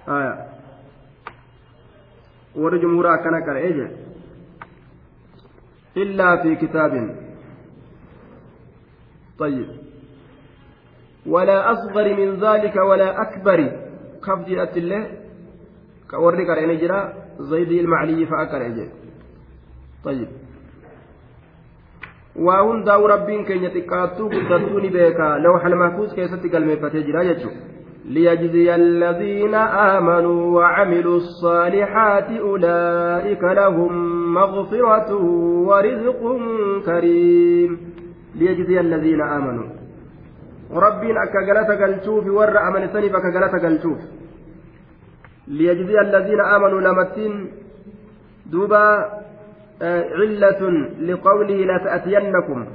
آية. 0.09 0.47
ورجمهورا 2.57 3.17
كان 3.17 3.45
كرئيجة 3.45 3.91
إلا 5.97 6.37
في 6.43 6.57
كتاب. 6.57 7.17
طيب. 9.39 9.69
ولا 11.27 11.73
أصغر 11.73 12.15
من 12.15 12.35
ذلك 12.35 12.77
ولا 12.77 13.23
أكبر. 13.23 13.61
كفجي 14.25 14.63
أتله 14.63 15.11
كوري 16.11 16.45
كرئيني 16.47 16.77
جرا 16.77 17.26
زيد 17.39 17.73
المعلي 17.73 18.27
فأكل 18.27 18.63
أجل 18.63 18.89
طيب. 20.05 20.29
rabbiin 22.37 23.45
keenya 23.49 23.71
xiqqaattuu 23.71 24.29
guddattuu 24.29 24.81
ni 24.81 24.91
beeka 24.91 25.39
lawxa 25.39 25.67
almahfuuz 25.67 26.13
keessatti 26.15 26.49
galmeeffatee 26.49 27.03
jira 27.03 27.25
jechuudha 27.25 27.77
ليجزي 28.07 28.75
الذين 28.75 29.55
آمنوا 29.55 30.57
وعملوا 30.57 31.17
الصالحات 31.17 32.31
أولئك 32.31 33.43
لهم 33.43 33.93
مغفرة 34.35 35.11
ورزق 35.69 36.21
كريم. 36.87 37.79
ليجزي 38.35 38.81
الذين 38.81 39.21
آمنوا. 39.21 39.69
ربين 40.73 41.17
أكا 41.17 41.41
قلت 41.49 41.71
قلتوف 41.83 42.27
ور 42.27 42.59
أمن 42.69 42.89
سنف 42.93 43.15
أكا 43.15 43.31
قلت 43.35 43.65
قلتوف. 43.65 43.99
ليجزي 45.49 46.01
الذين 46.01 46.41
آمنوا 46.41 46.81
لمتين 46.81 47.51
دوبا 48.47 48.87
آه، 49.83 50.05
علة 50.19 50.61
لقوله 51.01 51.55
لا 51.55 51.79
تأتينكم 51.85 52.67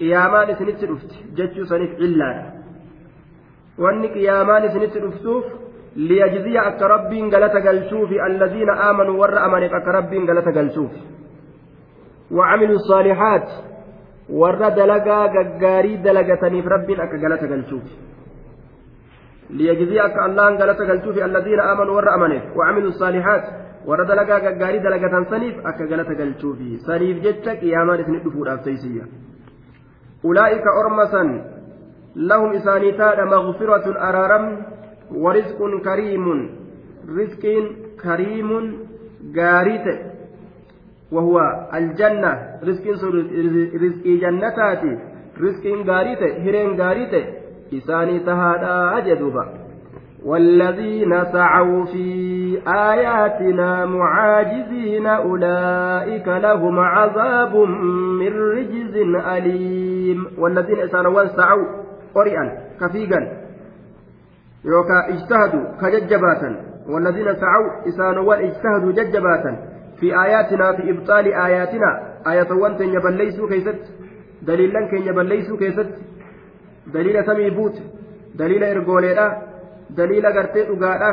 قيامان 0.00 0.54
سنت 0.54 0.84
رفت 0.84 1.12
جتشو 1.36 1.64
سنف 1.64 1.90
علة 2.00 2.62
wanni 3.78 4.08
qiyaamaan 4.14 4.64
isinitti 4.68 5.00
dhuftuuf 5.00 5.44
liyajziya 5.96 6.62
akka 6.70 6.88
rabbiin 6.88 7.30
galata 7.30 7.60
galchuufi 7.60 8.20
alladiina 8.20 8.72
aamanuu 8.86 9.18
warra 9.20 9.44
amaneef 9.46 9.72
akka 9.72 9.92
rabbiin 9.92 10.26
galata 10.26 10.52
galchuuf 10.52 10.92
وعملوا 12.32 12.76
الصالحات 12.76 13.48
warra 14.40 14.70
dalagaa 14.70 15.28
gaggaarii 15.28 15.96
dalagataniif 16.04 16.66
rabbiin 16.74 17.00
akka 17.00 17.18
galata 17.24 17.46
galchuuf 17.46 17.82
liyajzii 17.82 18.21
allahan 19.50 20.56
galata 20.56 20.84
galchuufi 20.84 21.22
alladiina 21.22 21.62
aamanuu 21.70 21.94
warra 21.94 22.14
amaneef 22.14 22.42
wacamilu 22.56 22.92
saalihaat 22.92 23.44
warra 23.86 24.04
dalagaa 24.04 24.40
gaggaarii 24.40 24.80
dalagatan 24.80 25.26
saniif 25.32 25.56
akka 25.64 25.86
galata 25.86 26.14
galchuufi 26.14 26.78
saniif 26.86 27.22
jecha 27.22 27.56
qiyaamaan 27.56 28.00
isinit 28.00 28.24
dhufuudhaaf 28.24 28.62
teeysiyya 28.64 29.04
ulaa'ika 30.30 30.76
orma 30.80 31.06
san 31.14 31.34
lahum 32.16 32.54
isaanii 32.60 32.92
taadha 33.02 33.26
magfiratun 33.34 33.96
araaram 34.08 34.46
warizqun 35.24 35.80
kariimun 35.88 36.40
rizqiin 37.18 37.68
kariimun 38.04 38.66
gaarii 39.38 39.78
ta'e 39.88 40.12
وهو 41.12 41.36
الجنة 41.74 42.32
رزق 42.68 42.84
رزق 43.84 44.04
جنتاتي 44.22 44.92
رزق 45.44 45.64
غاريته 45.88 46.28
هرين 46.44 46.80
غاريته 46.80 47.41
إساني 47.72 48.20
تهادا 48.20 48.98
أجدوبا 48.98 49.44
والذين 50.24 51.24
سعوا 51.24 51.84
في 51.84 52.08
آياتنا 52.68 53.86
معاجزين 53.86 55.06
أولئك 55.06 56.28
لهم 56.28 56.78
عذاب 56.78 57.56
من 58.20 58.32
رجز 58.32 58.96
أليم. 59.26 60.26
والذين 60.38 60.78
إسانوا 60.78 61.26
سعوا 61.26 61.82
fiigan 62.92 63.24
yookaan 64.64 65.16
ijtahadu 65.16 65.60
ka 65.80 65.90
jajjabaatan 65.90 66.72
والذين 66.82 67.34
سعوا 67.34 67.70
إسانوان 67.88 68.38
اجتهدوا 68.44 68.92
ججباتا 68.92 69.52
في 70.00 70.22
آياتنا 70.24 70.72
في 70.72 70.90
إبطال 70.90 71.34
آياتنا 71.34 71.90
آية 72.26 72.52
وانت 72.52 72.80
يبليسوا 72.80 73.48
كيست 73.48 73.78
دليلا 74.42 74.80
كن 74.90 75.02
يبليسوا 75.06 75.56
كيست. 75.56 75.86
دليل 76.86 77.26
سمي 77.26 77.50
بوت 77.50 77.76
دليل 78.34 78.64
إرغوليرا 78.64 79.42
دليل 79.90 80.26
غرتي 80.26 80.66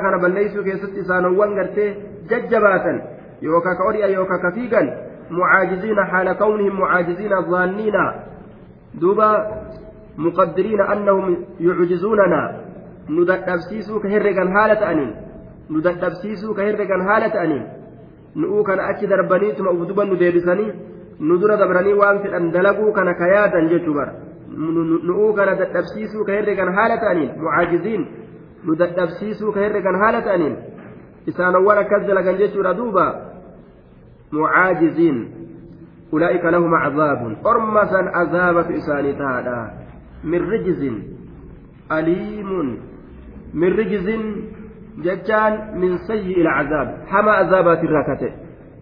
kana 0.03 0.17
balleeysuu 0.17 0.63
keessatti 0.63 0.99
isaanowwan 0.99 1.55
gartee 1.55 1.97
jajjabaatan 2.29 3.01
yookaa 3.41 3.75
ka 3.75 3.83
odhi'a 3.89 4.07
yookaa 4.07 4.37
ka 4.37 4.51
fiigan 4.51 4.87
mucaajiziina 5.29 6.05
haala 6.11 6.35
kawnihim 6.35 6.73
mucaajiziina 6.81 7.41
zaanniina 7.41 8.03
duuba 9.01 9.27
مقدرين 10.19 10.81
أنهم 10.81 11.45
يعجزوننا 11.59 12.41
ندبسيسو 13.09 13.99
كهرقا 13.99 14.45
هالة 14.55 14.91
أنين 14.91 15.11
ندبسيسو 15.71 16.53
كهرقا 16.53 16.97
هالة 17.09 17.43
أنين 17.43 17.63
deebisanii 20.19 20.71
nu 21.19 21.37
dura 21.41 21.57
dabranii 21.57 21.93
waan 22.01 22.19
fedhan 22.23 22.51
dalaguu 22.51 22.91
kana 22.93 23.13
ka 23.13 23.27
yaadan 23.27 23.69
jechuu 23.71 23.93
bara 23.93 24.13
nu'uu 25.07 25.33
kana 25.33 25.55
dadhabsiisuu 25.55 26.25
ka 26.25 26.31
herregan 26.31 26.73
haala 26.73 26.97
ta'aniin 26.97 27.31
mucaajiziin 27.37 28.07
nu 28.65 28.75
dadhabsiisuu 28.75 29.51
ka 29.51 29.59
herregan 29.59 29.99
haala 30.03 30.21
ta'aniin 30.21 30.55
isaanowwan 31.27 31.77
akkas 31.83 32.07
dalagan 32.07 32.37
jechuudha 32.37 32.73
duuba 32.73 33.05
mucaajiziin 34.31 35.17
ulaa'ika 36.11 36.51
lahum 36.51 36.73
cazaabun 36.83 37.37
orma 37.43 37.85
san 37.93 38.09
azaabatu 38.23 38.73
isaanii 38.73 39.13
tahaadha 39.13 39.59
من 40.23 40.51
رجز 40.51 40.93
أليم 41.91 42.79
من 43.53 43.73
رجز 43.73 44.07
ججان 44.97 45.79
من 45.81 45.97
سيء 45.97 46.41
العذاب 46.41 46.97
حما 47.07 47.31
عذابات 47.31 47.83
الراكته 47.83 48.31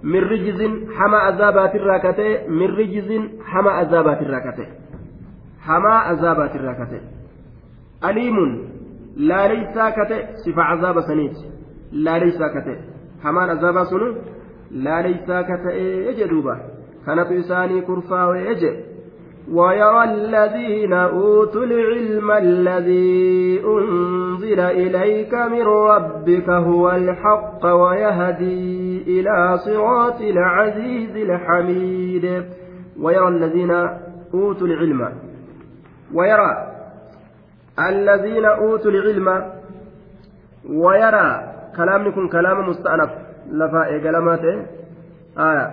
من 0.03 0.19
رجز 0.19 0.61
حما 0.97 1.17
عذابات 1.17 1.75
الراكته 1.75 2.47
من 2.49 2.67
رجز 2.67 3.21
حما 3.45 3.71
عذابات 3.71 4.21
الراكته 4.21 4.67
أليم 8.09 8.37
لا 9.17 9.47
ليس 9.47 9.75
كته 9.97 10.19
صفة 10.45 10.61
عذاب 10.61 11.01
سنيت 11.01 11.37
لا 11.91 12.17
ليس 12.17 12.37
كته 12.37 12.77
حمان 13.23 13.49
عذاب 13.49 13.83
سنو 13.83 14.15
لا 14.71 15.01
ليس 15.01 15.25
كته 15.49 15.71
يجدوبا 16.09 16.55
كانت 17.05 17.31
إساني 17.31 17.81
كرفا 17.81 18.25
ويجد 18.25 18.83
ويرى 19.51 20.03
الذين 20.03 20.93
أوتوا 20.93 21.63
العلم 21.63 22.31
الذي 22.31 23.61
أنزل 23.65 24.59
إليك 24.59 25.33
من 25.33 25.61
ربك 25.61 26.49
هو 26.49 26.91
الحق 26.91 27.65
ويهدي 27.65 29.03
إلى 29.07 29.57
صراط 29.57 30.21
العزيز 30.21 31.15
الحميد 31.15 32.43
ويرى 33.01 33.27
الذين 33.27 33.71
أوتوا 34.33 34.67
العلم 34.67 35.26
ويرى 36.13 36.51
الذين 37.89 38.45
أوتوا 38.45 38.91
العلم 38.91 39.51
ويرى 40.69 41.53
كلام 41.77 42.07
يكون 42.07 42.29
كلام 42.29 42.69
مستأنف. 42.69 43.09
لفائق 43.51 44.11
لماته 44.11 44.65
آية. 45.37 45.67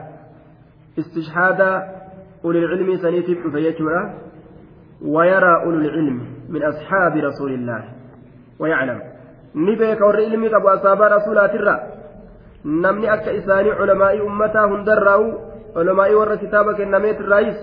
استشهاد 0.98 1.60
أولي 2.44 2.58
العلم 2.58 2.96
سنيتب 2.96 3.50
فيجوع 3.52 4.14
ويرى 5.02 5.62
أولو 5.64 5.78
العلم 5.78 6.26
من 6.48 6.62
أصحاب 6.62 7.16
رسول 7.16 7.52
الله. 7.54 7.84
ويعلم. 8.58 9.00
نبيك 9.54 10.00
والعلم 10.00 10.54
أبو 10.54 10.68
أصحاب 10.68 11.02
رسولات 11.02 11.54
الرّ 11.54 11.94
namni 12.64 13.08
akka 13.08 13.32
isaanii 13.32 13.76
culamaa'ii 13.78 14.20
ummataa 14.20 14.66
hundarraa'u 14.68 15.26
culamaa'ii 15.74 16.14
warra 16.14 16.36
kitaaba 16.36 16.74
kennameet 16.74 17.20
irraayis 17.20 17.58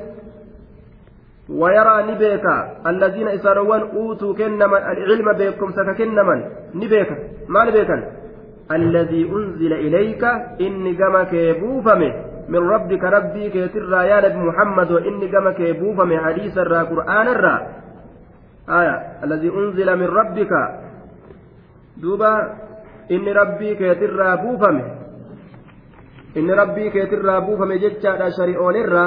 allaziina 2.83 3.33
isaanowwan 3.33 3.83
uutuu 4.01 4.33
kennaman 4.33 4.83
alcilma 4.83 5.33
beekumsa 5.33 5.85
ka 5.85 5.93
kennaman 5.93 6.43
ni 6.73 6.87
beeka 6.87 7.15
maal 7.47 7.71
beekan 7.71 8.03
allazii 8.69 9.25
unzila 9.25 9.77
ilayka 9.87 10.29
inni 10.57 10.95
gama 10.95 11.25
kee 11.25 11.53
buufame 11.61 12.31
من 12.51 12.67
ربك 12.69 13.03
ربي 13.03 13.49
كيترى 13.49 14.07
يا 14.07 14.17
نبي 14.27 14.35
محمد 14.49 14.91
وإني 14.91 15.27
كما 15.27 15.51
كيبوف 15.51 15.97
من 16.01 16.19
حديث 16.19 16.57
الرا 16.57 16.83
قرآن 16.83 17.27
الرا 17.27 17.55
آية 18.69 18.95
الذي 19.23 19.49
أنزل 19.49 19.89
من 19.99 20.05
ربك 20.19 20.51
دوبا 21.97 22.33
إن 23.11 23.25
ربي 23.27 23.75
كيترى 23.75 24.29
بوفمه 24.43 24.87
إن 26.37 26.51
ربي 26.51 26.89
كيترى 26.89 27.35
بوفمه 27.41 27.75
جتشا 27.75 28.29
شريعون 28.37 28.75
الرا 28.75 29.05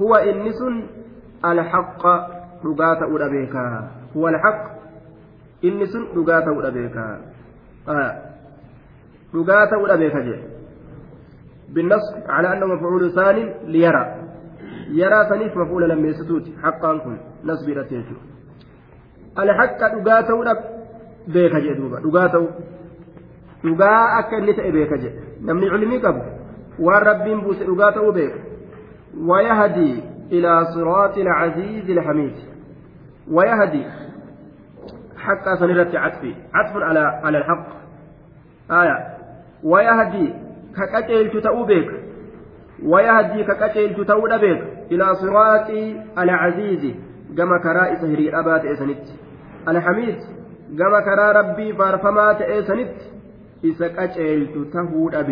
هو 0.00 0.14
إنس 0.14 0.60
الحق 1.45 2.05
رقاة 2.65 3.03
أولى 3.03 3.49
هو 4.17 4.27
الحق 4.27 4.77
إنس 5.65 5.95
رقاة 6.17 6.47
أولى 6.47 6.79
آية 6.79 8.23
رقاة 9.35 9.75
أولى 9.75 10.09
جي 10.09 10.35
بالنص 11.69 12.13
على 12.29 12.53
أنه 12.53 12.65
مفعول 12.65 13.11
ثاني 13.11 13.53
ليرى 13.63 14.15
يرى 14.89 15.29
ثانيف 15.29 15.57
مفعول 15.57 15.89
لم 15.89 16.05
يستوت 16.05 16.43
حقا 16.63 16.97
كن 16.97 17.17
نصب 17.43 17.69
رتيجو 17.69 18.15
الحق 19.39 19.93
دغاتو 19.93 20.43
دب 20.43 20.57
بيك 21.27 21.55
جدوبا 21.55 21.99
دغاتو 21.99 22.45
dhugaa 23.63 24.17
akka 24.19 24.37
inni 24.37 24.53
ta'e 24.57 24.71
beeka 24.71 24.97
jedhe 25.03 25.21
namni 25.47 25.69
cilmii 25.71 26.01
qabu 26.03 26.21
waan 26.85 27.03
rabbiin 27.09 27.39
buuse 27.45 27.65
dhugaa 27.69 27.91
ta'uu 27.95 28.11
beeka 28.17 28.39
ويهدي 29.25 30.03
إلى 30.32 30.64
صراط 30.74 31.18
العزيز 31.18 31.90
الحميد 31.90 32.34
ويهدي 33.30 33.84
حتى 35.16 35.56
سنرت 35.56 35.96
عطفي 35.96 36.34
عطف 36.54 36.76
على 36.76 37.00
على 37.00 37.38
الحق 37.38 37.66
آية 38.70 39.06
ويهدي 39.64 40.42
ka 40.72 40.86
qaceelchu 40.92 41.40
ta'uu 41.44 41.64
beeka 41.66 41.96
wayahdii 42.92 43.44
ka 43.44 43.54
qaceelchu 43.62 44.04
ta'uudha 44.10 44.38
beeka 44.44 44.66
ilaa 44.96 45.14
siraaxii 45.22 45.96
alcaziizi 46.22 46.92
gama 47.40 47.58
karaa 47.66 47.88
isa 47.96 48.06
hiriidhabaa 48.12 48.58
ta'e 48.64 48.76
sanitti 48.76 49.18
alhamiid 49.72 50.22
gama 50.80 51.02
karaa 51.08 51.32
rabbii 51.38 51.72
faarfamaa 51.80 52.34
ta'ee 52.42 52.62
sanitti 52.70 53.10
isa 53.72 53.88
qaceeltu 53.98 54.64
tahuudha 54.76 55.24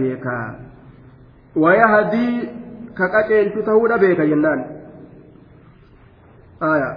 آية 6.62 6.90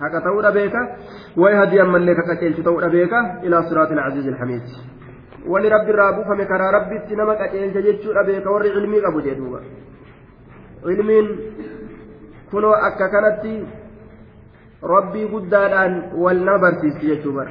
حق 0.00 0.18
تقول 0.24 0.44
أبيك 0.46 0.74
ويهدي 1.36 1.82
أمن 1.82 2.02
لك 2.06 2.16
قتيل 2.30 2.64
تقول 2.64 2.84
أبيك 2.84 3.12
إلى 3.44 3.62
صراط 3.62 3.90
العزيز 3.92 4.26
الحميد 4.28 4.62
ولرب 5.46 5.88
الرابو 5.88 6.22
فمكرا 6.28 6.70
ربي 6.70 6.98
تنمى 6.98 7.34
قتيل 7.40 7.74
تجد 7.74 8.16
أبيك 8.16 8.46
ور 8.46 8.62
علمي 8.62 8.98
أبو 9.08 9.20
جدوبا 9.20 9.60
علمين 10.86 11.26
كنو 12.52 12.70
أكا 12.72 13.06
كانت 13.12 13.44
ربي 14.82 15.24
قدادان 15.24 15.92
ولنا 16.22 16.56
برسيس 16.62 16.96
جدوبا 17.02 17.44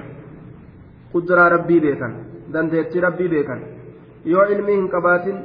قدرا 1.13 1.47
ربي 1.47 1.79
بيكا 1.79 2.09
dandeettii 2.53 3.01
rabbii 3.01 3.29
beekan 3.33 3.61
yoo 4.31 4.45
ilmii 4.53 4.75
hin 4.75 4.89
qabaatin 4.93 5.37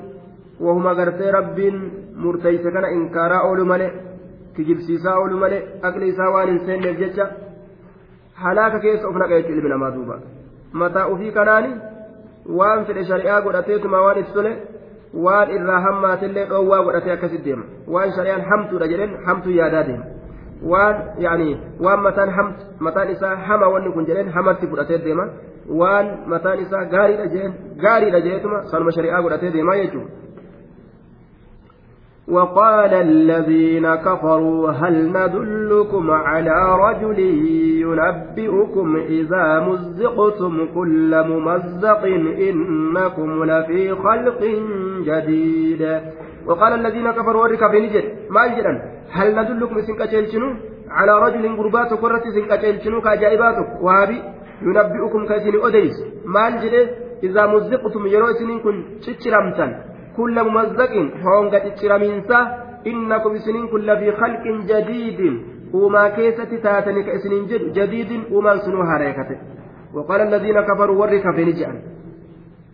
wahuma 0.65 0.95
gartee 0.99 1.31
rabbiin 1.37 1.77
murteeyse 2.25 2.73
kana 2.75 2.89
inkaaraa 2.97 3.43
oolu 3.49 3.65
malee 3.71 3.93
kijibsiisaa 4.59 5.17
oolu 5.21 5.39
malee 5.45 5.61
aqli 5.91 6.09
isaa 6.15 6.31
waan 6.35 6.49
hin 6.53 6.61
seenneef 6.67 6.99
jecha 7.05 7.29
halaaka 8.45 8.81
keessa 8.87 9.09
of 9.09 9.17
naqeetti 9.23 9.53
ilmi 9.57 9.69
namaa 9.75 9.91
duuba 9.97 10.19
mataa 10.83 11.07
ofii 11.15 11.33
kanaani 11.39 11.71
waan 12.61 12.85
fedhe 12.91 13.05
shari'aa 13.11 13.41
godhateetuma 13.47 14.05
waan 14.07 14.21
itti 14.23 14.33
tole 14.39 14.53
waan 15.27 15.51
irraa 15.57 15.81
hammaatillee 15.87 16.47
dhoowwaa 16.53 16.83
godhatee 16.91 17.13
akkasitti 17.17 17.51
deema 17.51 17.65
waan 17.97 18.15
shari'aan 18.21 18.47
hamtuudha 18.53 18.91
jedheen 18.93 19.19
hamtuu 19.27 19.59
yaadaa 19.61 19.85
deema 19.91 20.07
waan 20.73 20.97
yaani 21.27 21.51
waan 21.87 22.01
mataan 22.07 22.31
hamt 22.39 22.65
mataan 22.89 23.11
isaa 23.17 23.35
hama 23.51 23.69
wanni 23.75 23.93
kun 23.99 24.07
jedheen 24.13 24.33
hamatti 24.39 24.67
fudhatee 24.73 24.99
deema 25.09 25.29
waan 25.83 26.15
mataan 26.35 26.63
isaa 26.67 26.85
gaariidha 26.95 27.27
jedheen 27.35 27.55
gaariidha 27.85 28.21
jedheetuma 28.27 28.65
sanuma 28.73 28.93
shari'aa 28.99 29.23
godhatee 29.27 29.53
deemaa 29.59 29.77
jechuudha. 29.83 30.28
وقال 32.31 32.95
الذين 32.95 33.95
كفروا 33.95 34.71
هل 34.71 35.09
ندلكم 35.09 36.11
على 36.11 36.77
رجل 36.85 37.19
ينبئكم 37.83 38.97
إذا 38.97 39.61
مزقتم 39.61 40.69
كل 40.75 41.25
ممزق 41.29 42.03
إنكم 42.49 43.45
لفي 43.45 43.95
خلق 43.95 44.41
جديد. 45.09 46.01
وقال 46.47 46.73
الذين 46.73 47.11
كفروا 47.11 47.43
ورك 47.43 47.71
في 47.71 47.81
نجد 47.81 48.05
ما 48.31 48.45
يجدن 48.45 48.77
هل 49.11 49.29
ندلكم 49.39 49.81
سنك 49.81 50.01
على 50.91 51.13
رجل 51.19 51.57
قربات 51.57 51.95
كرة 51.95 52.23
سنك 52.35 53.05
كأجائباتك؟ 53.05 53.83
وهابي 53.83 54.23
ينبئكم 54.63 55.27
كاسين 55.27 55.55
أديس. 55.65 55.97
ما 56.25 56.49
يجد 56.49 56.89
إذا 57.23 57.47
مزقتم 57.47 58.07
يروي 58.07 58.35
سنين 58.35 58.61
كن 58.61 58.85
كل 60.19 60.37
ممزق 60.49 60.93
هونغا 61.25 61.59
تشرمينسا 61.75 62.39
إنكم 62.91 63.33
سنين 63.45 63.67
كل 63.73 63.89
في 64.01 64.09
خلق 64.21 64.45
جديد. 64.71 65.21
وما 65.81 66.05
كيسة 66.17 66.53
تاتنك 66.65 67.09
سنين 67.25 67.45
جديد. 67.79 68.11
وما 68.35 68.53
سنو 68.65 68.81
هريكته 68.91 69.39
وقال 69.95 70.21
الذين 70.29 70.59
كفروا 70.69 70.97
ورك 71.01 71.25
في 71.37 71.67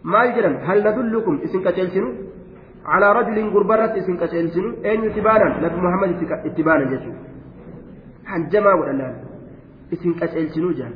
ما 0.04 0.20
يجرن 0.24 0.54
هل 0.68 0.78
ندلكم؟ 0.86 1.34
اسم 1.44 1.60
كتلسنو 1.66 2.08
على 2.92 3.06
رجل 3.18 3.36
غربرت 3.54 3.92
اسم 4.00 4.14
كتلسنو 4.22 4.68
أين 4.88 5.04
يتبانا؟ 5.04 5.48
نبي 5.64 5.78
محمد 5.86 6.10
إتبانا 6.48 6.84
جسو. 6.92 7.12
حنجما 8.30 8.72
ولا 8.80 9.08
اسم 9.94 10.10
كتلسنو 10.20 10.70
جان. 10.78 10.94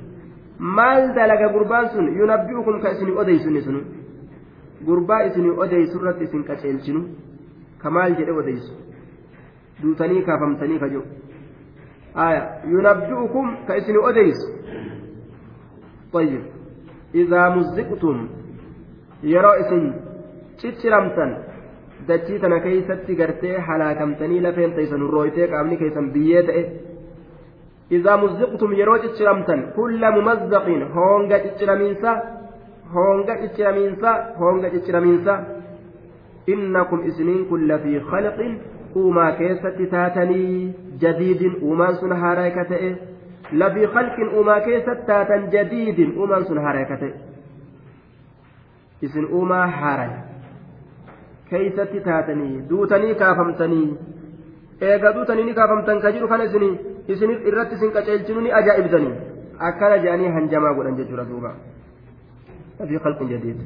maal 0.59 1.15
dalaga 1.15 1.49
gurbaan 1.55 1.87
sun 1.95 2.07
yunabbi'ukum 2.19 2.83
ka 2.83 2.91
isin 2.95 3.15
odeysunni 3.15 3.63
sunu 3.63 3.81
gurbaa 4.87 5.23
isinii 5.29 5.55
odeysu 5.65 5.99
irratti 6.01 6.25
isin 6.29 6.45
qaceelchinu 6.51 7.01
kamaal 7.83 8.13
jedhe 8.21 8.33
odeysu 8.43 8.73
duutanii 9.83 10.23
kaafamtanii 10.29 10.79
ka 10.83 10.89
jedhu 10.95 11.07
aya 12.27 12.43
yunabbi'ukum 12.75 13.47
ka 13.67 13.77
isinii 13.83 14.05
odeysu 14.13 14.47
طيب 16.13 16.43
إذا 17.15 17.43
مزقتم 17.57 18.17
yeroo 19.33 19.57
isin 19.63 19.83
cicciramtan 20.61 21.31
dachii 22.09 22.39
tana 22.41 22.61
keeysatti 22.65 23.17
gartee 23.21 23.59
halaakamtanii 23.69 24.41
lafeen 24.47 24.73
taysan 24.77 25.03
urrooytee 25.07 25.47
qaamni 25.53 25.77
keessan 25.81 26.07
biyyee 26.15 26.43
ta'e 26.49 26.63
إذا 27.97 28.13
مزقتم 28.23 28.71
yeroo 28.81 28.99
cicciramtan 29.05 29.61
kulla 29.77 30.11
mumazzaqin 30.17 30.81
hoonga 30.95 31.37
cicciramiinsa 31.45 32.11
honga 32.95 33.37
cicciramiinsa 33.43 34.11
honga 34.41 34.71
cicciramiinsa 34.75 35.35
innakum 36.55 37.07
isiniin 37.11 37.47
kun 37.49 37.69
lafii 37.71 38.01
khalqin 38.11 38.53
uumaa 39.03 39.33
keessatti 39.41 39.87
taatanii 39.95 40.75
jadiidin 41.03 41.59
uumaan 41.63 41.97
sun 42.01 42.13
haaraa 42.23 42.51
ka 42.57 42.65
ta'e 42.73 42.91
lafii 43.63 43.91
khalqin 43.97 44.29
uumaa 44.41 44.61
keessatti 44.69 45.07
taatan 45.13 45.51
jadiidin 45.57 46.15
uumaan 46.19 46.47
sun 46.51 46.63
haaraa 46.67 46.85
ka 46.93 46.97
ta'e 47.03 47.13
isin 49.09 49.27
uumaa 49.41 49.67
haaraa 49.81 50.23
keeysatti 51.51 52.01
taatanii 52.11 52.55
duutanii 52.71 53.15
kaafamtanii 53.15 53.89
eega 54.91 55.15
duutanii 55.17 55.45
ni 55.49 55.55
kaafamtan 55.61 56.01
ka 56.05 56.13
jiru 56.17 56.29
kana 56.29 56.45
isinii 56.51 56.75
isinif 57.15 57.47
irratti 57.53 57.75
isin 57.81 57.93
qaceelchinu 57.97 58.41
ni 58.47 58.53
ajaa'ibsanii 58.61 59.15
akkana 59.71 59.97
jedhanii 60.05 60.33
hanjamaa 60.37 60.75
godhan 60.79 60.99
jechuudha 61.01 61.25
duuba 61.31 61.53
في 62.87 62.99
خلق 62.99 63.23
جديد. 63.23 63.57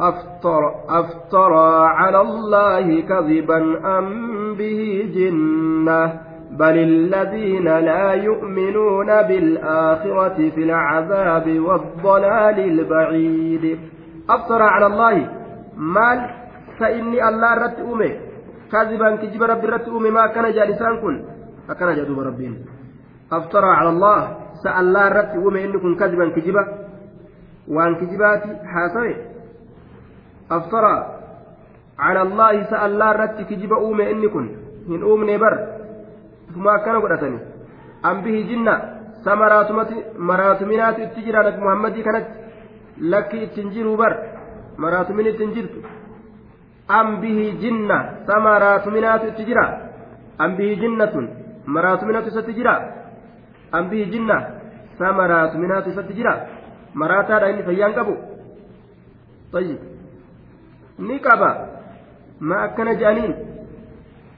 أفترى, 0.00 0.74
أفترى 0.88 1.86
على 1.86 2.20
الله 2.20 3.00
كذبا 3.00 3.58
أم 3.98 4.54
به 4.54 5.10
جنة؟ 5.14 6.20
بل 6.50 6.78
الذين 6.78 7.64
لا 7.64 8.12
يؤمنون 8.12 9.06
بالآخرة 9.06 10.50
في 10.50 10.62
العذاب 10.64 11.60
والضلال 11.60 12.58
البعيد. 12.60 13.78
أفترى 14.30 14.64
على 14.64 14.86
الله. 14.86 15.28
مال 15.76 16.30
فإني 16.78 17.28
الله 17.28 17.54
رت 17.54 17.78
أمي. 17.80 18.10
كذبا 18.72 19.16
كجب 19.16 19.42
رب 19.42 19.64
رت 19.64 19.88
أمي. 19.88 20.10
ما 20.10 20.26
كان 20.26 20.52
جالسان 20.52 21.00
كن. 21.00 21.24
أكن 21.70 21.94
جدوب 21.94 22.20
ربين. 22.20 22.54
أفترى 23.32 23.66
على 23.66 23.88
الله. 23.88 24.36
سأل 24.64 24.84
الله 24.84 25.08
رت 25.08 25.32
أمي 25.46 25.64
إنكم 25.64 25.94
كذبا 25.94 26.28
كجبا 26.28 26.85
waan 27.68 27.96
kijibaati 28.00 28.48
haasawe 28.72 29.16
aftaraa 30.48 31.00
cala 31.96 32.20
allaahi 32.20 32.58
isa 32.60 32.80
allaa 32.86 33.10
irratti 33.14 33.44
kijiba 33.44 33.78
uume 33.78 34.10
inni 34.10 34.28
kun 34.28 34.48
hin 34.88 35.02
uumne 35.10 35.38
bar 35.38 35.54
ufuma 36.50 36.72
akkana 36.74 37.00
godhatani 37.00 37.38
an 38.02 38.22
bihi 38.24 38.44
jinna 38.50 38.74
sa 39.24 39.36
maraatuminaatu 39.36 41.02
itti 41.06 41.24
jira 41.26 41.42
nabi 41.42 41.60
muhammadii 41.64 42.02
kanatti 42.08 42.34
lakki 43.12 43.42
ittin 43.46 43.70
jiruu 43.76 43.96
bar 43.96 44.12
maraatumin 44.84 45.26
ittin 45.32 45.54
jirtu 45.56 45.82
an 46.98 47.16
bihi 47.20 47.52
jinna 47.64 47.98
sa 48.26 48.40
maraatuminaatu 48.40 49.26
itti 49.32 49.44
jira 49.50 49.64
an 50.38 50.56
bihi 50.56 50.76
jinnatun 50.82 51.28
maraatuminatu 51.66 52.28
maraataadha 56.94 57.50
inni 57.50 57.62
fayyaan 57.62 57.94
qabu? 57.94 58.14
طيب 59.52 59.78
ni 60.98 61.20
qaba. 61.20 61.50
Ma 62.40 62.56
akkana 62.66 62.94
je'aniin. 62.94 63.34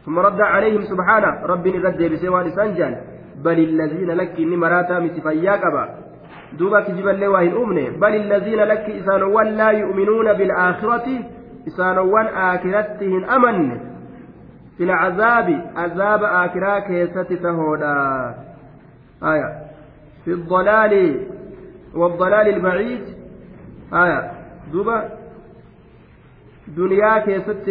ثم 0.08 0.18
رد 0.18 0.40
عليهم 0.40 0.82
سبحانه 0.84 1.46
ربي 1.46 1.70
رد 1.70 2.02
بسوى 2.12 2.44
لسان 2.44 2.74
جان 2.74 2.96
بل 3.44 3.58
الذين 3.58 4.10
لك 4.10 4.32
إني 4.38 4.56
مراتا 4.56 4.98
متفيا 4.98 5.52
قبا 5.52 5.84
دوبا 6.58 6.80
كجبا 6.80 7.10
لواهن 7.10 7.56
أمني 7.62 7.90
بل 7.90 8.14
الذين 8.14 8.60
لك 8.60 8.90
إسانوان 8.90 9.46
لا 9.46 9.70
يؤمنون 9.70 10.32
بالآخرة 10.32 11.06
إسانوان 11.68 12.26
آكرتهن 12.26 13.24
أمن 13.24 13.80
في 14.76 14.84
العذاب 14.84 15.48
عذاب 15.76 16.22
آكرا 16.24 16.78
كيست 16.78 17.32
تهودا 17.32 18.34
آية 19.22 19.48
في 20.24 20.30
الضلال 20.30 21.20
والضلال 21.98 22.48
البعيد 22.54 23.04
آية 23.92 24.20
دوبا 24.72 24.98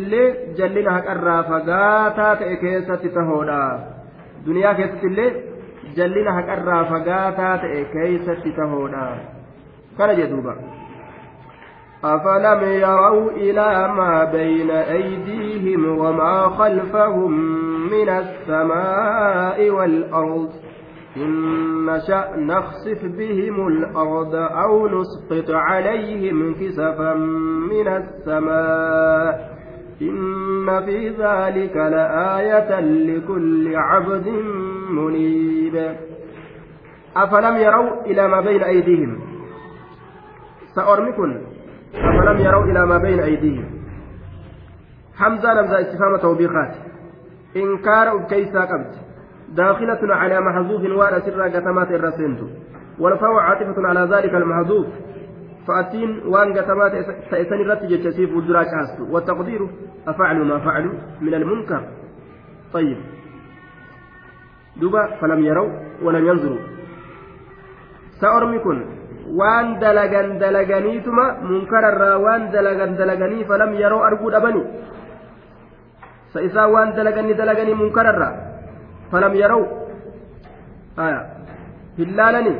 illee 0.01 0.55
jallina 0.57 0.91
haqarraa 0.97 1.43
fagaataa 1.49 2.35
ta'e 2.39 2.55
keessatti 2.63 3.09
tahoodha 3.17 3.59
duniyaa 4.45 4.73
keessatti 4.79 5.07
illee 5.11 5.29
jallina 5.97 6.33
haqarraa 6.37 6.83
fagaataa 6.93 7.51
ta'e 7.65 7.83
keessatti 7.93 8.55
tahoodha 8.61 9.05
kana 9.97 10.17
jedhuuba 10.21 10.57
أفلم 12.03 12.61
يروا 12.63 13.31
إلى 13.31 13.69
ما 13.97 14.23
بين 14.23 14.71
أيديهم 14.71 15.97
وما 15.99 16.49
خلفهم 16.49 17.31
من 17.89 18.09
السماء 18.09 19.69
والأرض 19.69 20.51
إن 21.23 21.85
نشأ 21.85 22.35
نخسف 22.35 23.05
بهم 23.05 23.67
الأرض 23.67 24.35
أو 24.35 24.87
نسقط 24.87 25.51
عليهم 25.51 26.53
كسفا 26.53 27.13
من 27.71 27.87
السماء 27.87 29.57
إن 30.01 30.85
في 30.85 31.09
ذلك 31.09 31.75
لآية 31.75 32.79
لكل 32.79 33.75
عبد 33.75 34.27
منيب. 34.89 35.95
أفلم 37.15 37.55
يروا 37.57 38.05
إلى 38.05 38.27
ما 38.27 38.41
بين 38.41 38.63
أيديهم؟ 38.63 39.19
سأرمكن. 40.75 41.41
أفلم 41.95 42.37
يروا 42.45 42.63
إلى 42.63 42.85
ما 42.85 42.97
بين 42.97 43.19
أيديهم؟ 43.19 43.65
حمزة 45.15 45.53
لمزة 45.53 45.81
استفهام 45.81 46.17
توبيخات. 46.17 46.75
إنكار 47.55 48.27
كيسا 48.29 48.59
قبت 48.59 49.06
داخلة 49.55 50.15
على 50.15 50.41
محذوف 50.41 50.81
وأنا 50.81 51.19
سر 51.19 51.41
قتمات 51.41 51.91
الرسنت 51.91 52.39
والفاء 52.99 53.31
عاطفة 53.31 53.87
على 53.87 54.15
ذلك 54.15 54.35
المحذوف. 54.35 54.87
فأتين 55.67 56.21
وأن 56.27 56.53
قتمات 56.57 56.91
سيسن 57.29 57.61
الرت 57.61 57.83
جتشيف 57.83 58.35
والدراج 58.35 58.67
أستو 58.67 59.13
والتقدير 59.13 59.69
أفعلوا 60.07 60.45
ما 60.45 60.59
فعلوا 60.59 60.93
من 61.21 61.33
المنكر. 61.33 61.83
طيب. 62.73 62.97
دوبا 64.77 65.15
فلم 65.21 65.39
يروا 65.45 65.69
ولم 66.03 66.27
ينظروا. 66.27 66.59
سأرمكن. 68.21 68.97
waan 69.27 69.79
dalagan 69.83 70.39
dalaganiituma 70.39 71.43
munkararraa 71.43 72.15
waan 72.23 72.47
dalagan 72.51 72.95
dalaganii 72.95 73.43
falam 73.43 73.75
yeroo 73.75 73.99
arguu 73.99 74.31
dhabani 74.31 74.63
sa 76.31 76.39
isaa 76.39 76.71
waan 76.71 76.95
dalagani 76.95 77.35
dalaganii 77.35 77.75
munkararraa 77.75 78.33
فلم 79.12 79.34
يروا 79.34 79.66
آية 80.98 81.20
هلالني 81.98 82.54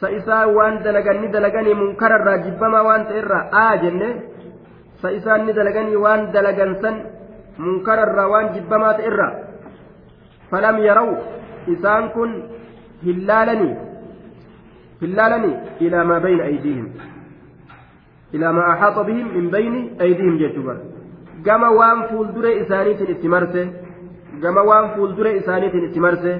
سإسا 0.00 0.38
وان 0.56 0.74
دلغني 0.84 1.26
دلغني 1.34 1.72
منكر 1.74 2.10
الراجبما 2.20 2.80
وان 2.86 3.02
تئرى 3.10 3.40
آجن 3.70 4.00
سإسا 5.02 5.36
ندلغني 5.46 5.96
وان 5.96 6.20
دلغن 6.34 6.72
سن 6.82 6.96
منكر 7.64 7.98
الروان 8.06 8.46
جبما 8.54 8.90
تئرى 8.98 9.28
فلم 10.50 10.76
يروا 10.88 11.16
إسان 11.72 12.08
كن 12.14 12.30
هلالني 13.06 13.70
هلالني 15.02 15.52
إلى 15.84 15.98
ما 16.10 16.18
بين 16.18 16.40
أيديهم 16.40 16.88
إلى 18.34 18.48
ما 18.52 18.62
أحاط 18.72 18.96
بهم 19.08 19.26
من 19.36 19.50
بين 19.56 19.74
أيديهم 20.00 20.34
جتبا 20.42 20.74
كما 21.46 21.68
وان 21.68 21.98
فولدر 22.08 22.44
إسانيت 22.62 23.00
اتمرته 23.02 23.66
gama 24.41 24.61
waan 24.69 24.89
fuuldura 24.95 25.31
isaaniitiin 25.39 25.87
itti 25.89 25.99
marse 25.99 26.33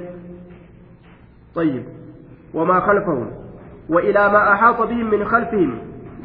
طيب 1.56 1.84
وما 2.54 2.80
خلفهم 2.80 3.32
وإلى 3.90 4.30
ما 4.30 4.54
أحاط 4.54 4.82
بهم 4.82 5.10
من 5.10 5.26
خلفهم 5.26 5.80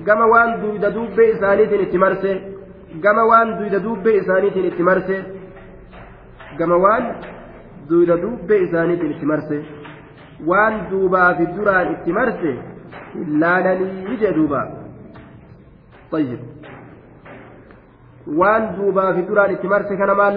كما 0.06 0.24
وان 0.24 0.60
دويد 0.60 0.84
دوب 0.84 1.20
إسانيت 1.20 1.72
اتمرسه 1.72 2.40
كما 3.02 3.22
وان 3.22 3.58
دويد 3.58 3.74
دوب 3.74 4.08
إسانيت 4.08 4.56
اتمرسه 4.56 5.22
كما 6.58 6.74
وان 6.74 7.14
دويد 7.88 8.10
دوب 8.10 8.52
إسانيت 8.52 9.00
اتمرسه 9.04 9.62
وان 10.46 10.90
دوبا 10.90 11.32
في 11.32 11.42
الدران 11.42 11.86
اتمرسه 11.94 12.54
لا 13.40 13.74
لني 13.74 14.16
جدوبا 14.16 14.62
طيب 16.12 16.40
وان 18.26 18.76
دوبا 18.76 19.12
في 19.12 19.20
الدران 19.20 19.50
اتمرسه 19.50 19.96
كان 19.96 20.10
ما 20.16 20.30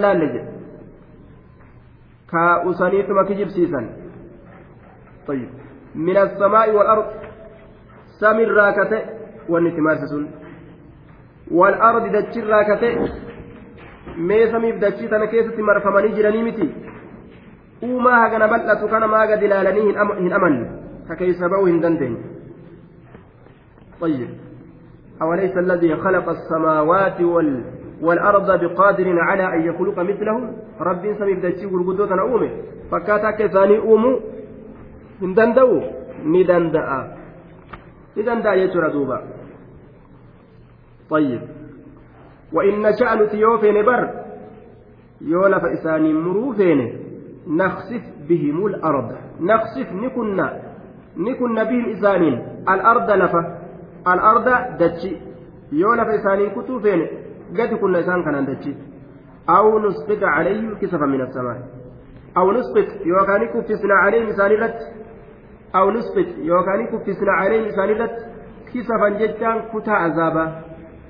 لا 2.34 2.64
لجد 2.64 2.74
kaa'usaniituma 2.74 3.24
kijibsiisan 3.26 3.86
طيب 5.28 5.50
من 5.96 6.18
السماء 6.18 6.76
والأرض 6.76 7.06
سمي 8.20 8.44
الراكتة 8.44 9.00
والنتمارسسون 9.50 10.32
والأرض 11.52 12.04
الراكتة 12.38 13.10
mee 14.18 14.52
samiif 14.52 14.80
dachii 14.80 15.08
tana 15.10 15.28
keessatti 15.28 15.62
marfamanii 15.62 16.14
jiranii 16.14 16.44
miti 16.44 16.68
uumaa 17.84 18.20
hagana 18.20 18.48
bal'atu 18.48 18.88
kana 18.88 19.08
maaga 19.08 19.38
dilaalanii 19.38 19.86
hin 20.20 20.34
amanne 20.34 20.68
ka 21.08 21.16
keessa 21.16 21.50
ba'uu 21.50 21.66
hin 21.66 21.82
dandeenye 21.82 22.34
طيب 24.02 24.30
أوليس 25.22 25.58
الذي 25.58 25.96
خلق 25.96 26.30
السماوات 26.30 27.22
وال 27.22 27.64
والأرض 28.04 28.48
بقادر 28.64 29.20
على 29.20 29.46
أن 29.56 29.62
يخلق 29.70 30.00
مثلهم 30.00 30.44
رب 30.82 31.04
سمي 31.20 31.34
بدأتي 31.34 31.66
قلقدوت 31.66 32.12
أنا 32.12 32.22
أومي. 32.22 32.50
فكاتا 32.92 33.32
كثاني 33.32 33.78
أومو. 33.78 34.20
إن 35.24 35.34
دندو. 35.34 35.82
ندندا 36.26 36.84
ندندا 38.18 38.54
يجرى 38.54 38.92
دوبا. 38.92 39.18
طيب. 41.10 41.42
وإن 42.54 42.82
نشأ 42.82 43.16
نتيوفين 43.16 43.86
بر. 43.86 44.10
يولف 45.22 45.64
إساني 45.66 46.14
مروفين 46.14 46.80
نخسف 47.48 48.04
بهم 48.30 48.66
الأرض. 48.66 49.10
نخسف 49.42 49.88
نكنا. 49.94 50.48
نكنا 51.18 51.64
بهم 51.64 51.86
إسانين. 51.90 52.36
الأرض 52.70 53.12
لفة 53.12 53.44
الأرض 54.08 54.78
دتشي 54.80 55.12
يولف 55.72 56.08
إساني 56.08 56.50
كتوفين 56.50 57.23
gadi 57.58 57.76
kunna 57.82 58.00
isaan 58.04 58.24
kanaan 58.24 58.46
dachi 58.52 58.74
aw 59.58 59.66
nusqita 59.86 60.28
calayhim 60.36 60.76
kisafa 60.82 61.08
min 61.14 61.22
assamaa 61.28 61.58
aw 62.40 62.46
nusqit 62.58 62.90
yookaan 63.12 63.44
kuffisna 63.54 63.96
calayhim 64.04 64.30
isaan 64.34 64.52
irratti 64.58 64.86
aw 65.80 65.86
nusqit 65.96 66.30
yookaan 66.52 66.88
kuffisna 66.92 67.34
calayhim 67.42 67.68
isaan 67.72 67.90
irratti 67.96 68.24
kisafan 68.72 69.18
jechaan 69.22 69.60
kutaa 69.72 70.00
azaabaa 70.08 70.50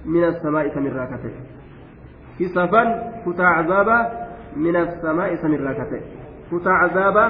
min 0.06 0.24
assamaa 0.32 0.64
isamirraa 0.70 1.08
ka 1.12 1.18
ta'e 1.24 1.34
kisafan 2.38 2.90
kutaa 3.24 3.52
azaabaa 3.62 4.04
min 4.56 4.76
assamaa 4.84 5.28
isamirraa 5.36 5.76
ka 5.80 5.86
ta'e 5.92 6.02
kutaa 6.50 6.78
azaabaa 6.86 7.30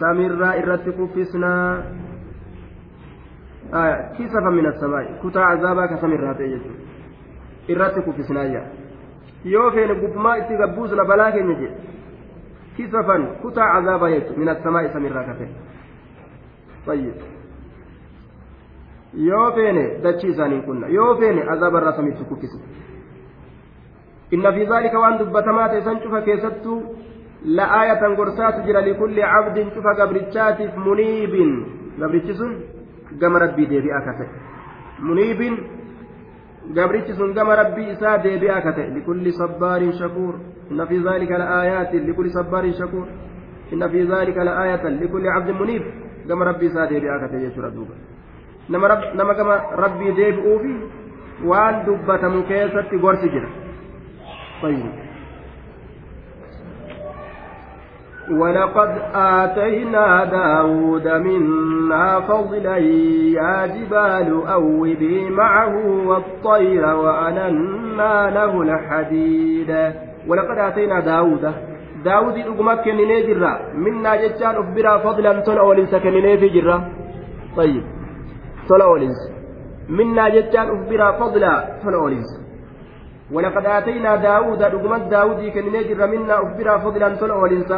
samirraa 0.00 0.54
irratti 0.60 0.92
kuffisnaa 0.98 1.82
kisafa 4.16 4.50
min 4.58 4.66
assamaa 4.72 5.04
kutaa 5.22 5.48
azaabaa 5.54 5.88
ka 5.88 5.96
samirraa 6.04 6.34
ta'e 6.34 6.48
jechuudha 6.54 6.85
irratti 7.74 8.00
kuffisnaayya 8.08 8.62
yoo 9.54 9.70
feene 9.70 9.94
gubbumaa 10.02 10.36
itti 10.42 10.60
gabbuusna 10.62 11.04
balaa 11.04 11.30
keenya 11.36 11.54
jedhe 11.62 11.76
kisafan 12.76 13.26
kutaa 13.42 13.70
cazaabaa 13.74 14.10
jechu 14.16 14.38
min 14.42 14.48
assamaa'i 14.56 14.92
samiirraa 14.98 15.24
kafe 15.30 15.48
طيب 16.86 17.14
yoo 19.28 19.50
feene 19.56 19.84
dachii 20.04 20.30
isaaniin 20.30 20.62
kunna 20.62 20.86
yoo 20.96 21.12
feene 21.20 21.42
azaaba 21.52 21.78
irraa 21.80 21.92
samitti 21.98 22.24
kuffisna 22.30 22.60
inna 24.36 24.52
fi 24.56 24.66
zaalika 24.70 24.98
waan 25.04 25.18
dubbatamaa 25.20 25.68
ta'e 25.72 25.82
san 25.86 26.00
cufa 26.04 26.20
keessattuu 26.28 26.78
la'aayatan 27.58 28.16
gorsaatu 28.18 28.66
jira 28.66 28.80
likulli 28.88 29.22
cabdin 29.34 29.70
cufa 29.76 29.94
gabrichaatiif 30.00 30.76
muniibin 30.86 31.52
gabrichi 32.00 32.34
sun 32.40 32.52
gama 33.22 33.38
rabbii 33.44 33.68
deebi'aa 33.72 34.02
ka 34.08 34.12
ta'e 34.18 34.28
muniibin 35.08 35.54
gabrichi 36.74 37.12
sun 37.14 37.32
gama 37.34 37.56
rabbii 37.56 37.90
isaa 37.92 38.18
deebi'aa 38.18 38.60
ka 38.62 38.72
ta'e 38.72 38.90
likulli 38.94 39.32
sabbaarin 39.32 39.92
shakuur 40.00 40.34
inna 40.70 40.86
fi 40.86 41.00
zaalika 41.02 41.38
la'aayaatin 41.38 42.06
likulli 42.06 42.30
sabbaarin 42.30 42.74
shakuur 42.74 43.06
inna 43.72 43.88
fi 43.88 44.06
zaalika 44.06 44.44
la'aayatan 44.44 44.98
likulli 45.00 45.28
cabdin 45.28 45.56
muniib 45.62 45.84
gama 46.28 46.44
rabbii 46.50 46.66
isaa 46.72 46.86
deebi'aa 46.90 47.18
ka 47.20 47.28
ta'e 47.28 47.40
jechuudha 47.46 47.70
duuba 47.70 47.94
nama 49.14 49.34
gama 49.34 49.56
rabbii 49.84 50.12
deebi'uufi 50.20 50.74
waan 51.50 51.84
dubbatamu 51.86 52.42
keessatti 52.52 52.98
gorsi 52.98 53.28
jira 53.34 53.48
ولقد 58.30 58.90
آتينا 59.14 60.24
داود 60.24 61.08
منا 61.08 62.20
فضلا 62.20 62.76
يا 63.38 63.66
جبال 63.66 64.46
أوبي 64.48 65.30
معه 65.30 65.74
والطير 66.08 66.84
وألنا 66.86 68.30
له 68.30 68.62
الحديد 68.62 69.70
ولقد 70.28 70.58
آتينا 70.58 71.00
داود. 71.00 71.52
داود 72.04 72.36
أقمك 72.38 72.80
كنيني 72.84 73.22
جرا 73.26 73.52
منا 73.74 74.16
جتان 74.22 74.54
أخبرا 74.62 74.96
فضلا 74.98 75.40
تلا 75.40 75.62
ولنس 75.62 75.94
كنيني 75.94 76.38
في 76.38 76.48
جرا 76.48 76.76
طيب. 77.56 77.84
تلا 78.68 78.84
ولنس 78.86 79.20
منا 79.88 80.28
جتان 80.28 80.66
أخبرا 80.76 81.12
فضلا 81.12 81.52
تلا 81.82 81.98
ولنس 82.04 82.30
ولقد 83.32 83.66
آتينا 83.66 84.16
داود. 84.16 84.62
أقمك 84.62 85.02
داود 85.10 85.40
كنيني 85.54 85.84
جرا 85.88 86.06
منا 86.06 86.34
أخبرا 86.42 86.78
فضلا 86.78 87.08
تلا 87.20 87.34
ولنس 87.34 87.72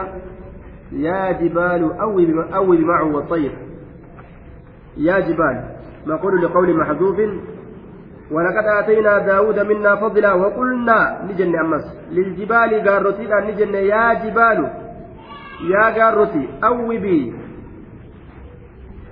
يا 0.92 1.32
جبال 1.32 1.92
أوي 2.54 2.78
معه 2.84 3.14
والطير. 3.14 3.52
يا 4.96 5.18
جبال 5.18 5.64
نقول 6.06 6.42
لقول 6.42 6.76
محذوف؟ 6.76 7.18
ولقد 8.30 8.64
آتينا 8.78 9.18
داود 9.18 9.58
منا 9.58 9.96
فضلا 9.96 10.32
وقلنا 10.32 11.22
نجن 11.28 11.58
أمس 11.58 11.84
للجبال 12.12 12.88
قارتينا 12.88 13.40
نجن 13.40 13.74
يا 13.74 14.14
جبال. 14.14 14.70
yaa 15.70 15.90
gaarroti 15.90 16.48
awwibii 16.60 17.34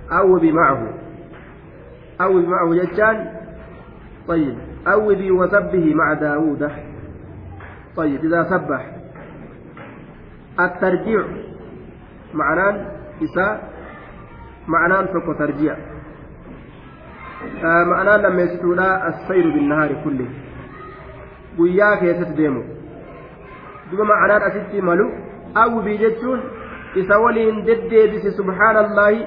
awwibii 0.09 0.51
macahu 0.51 0.87
awwibii 2.19 2.47
macahu 2.47 2.75
jechaan 2.75 3.17
طيب 4.27 4.57
أوبي 4.87 5.31
وسبه 5.31 5.93
مع 5.95 6.13
داوود 6.13 6.71
طيب 7.95 8.25
إذا 8.25 8.43
سبح. 8.43 8.81
الترجيع. 10.59 11.23
معناه 12.39 12.75
إساء 13.25 13.53
معناه 14.67 15.01
فك 15.13 15.27
ترجيع 15.39 15.73
آه 17.69 17.83
معناه 17.93 18.17
لما 18.17 18.41
يستولى 18.41 18.89
السير 19.09 19.45
بالنهار 19.53 19.91
كله 20.03 20.29
guyyaa 21.57 21.97
keessatti 22.01 22.35
deemu 22.37 22.61
duba 23.91 24.03
ma'anaan 24.09 24.43
asitti 24.47 24.81
malu 24.89 25.05
awbii 25.61 25.97
jechuun 26.03 26.41
isa 27.01 27.15
waliin 27.23 27.57
deddeebise 27.69 28.31
subhaanallaahi 28.39 29.21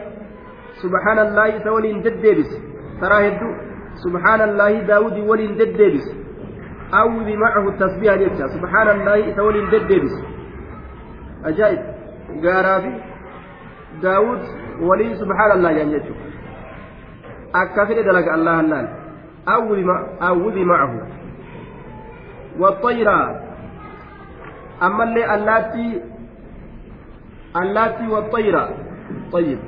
subhaanallaahi 0.82 1.56
isa 1.60 1.72
waliin 1.76 1.98
deddeebise 2.06 2.56
taraa 3.00 3.20
hedduu 3.26 3.52
subhaanallaahi 4.04 4.78
daawudii 4.90 5.26
waliin 5.30 5.56
deddeebise 5.62 6.12
awbii 7.02 7.36
macahu 7.44 7.72
tasbiha 7.82 8.16
jecha 8.22 8.48
subhaanallaahi 8.54 9.26
isa 9.32 9.48
waliin 9.48 9.70
deddeebise 9.74 10.20
ajaa'ib 11.50 11.82
gaaraa 12.42 12.80
fi 12.80 12.92
daawud 14.02 14.42
waliin 14.88 15.16
subhaanallaahi 15.22 15.76
jaan 15.78 15.90
jechuudha. 15.90 16.26
Akka 17.52 17.86
fedhe 17.86 18.02
dalaga 18.02 18.32
allahan. 18.38 18.70
Laal 18.70 18.88
awbii 19.46 20.64
macahu 20.64 21.00
والطيرة 22.58 23.40
أما 24.82 25.04
اللي 25.04 25.34
اللاتي 25.34 26.02
اللاتي 27.56 28.06
والطيرة 28.06 28.64
طيب 29.32 29.58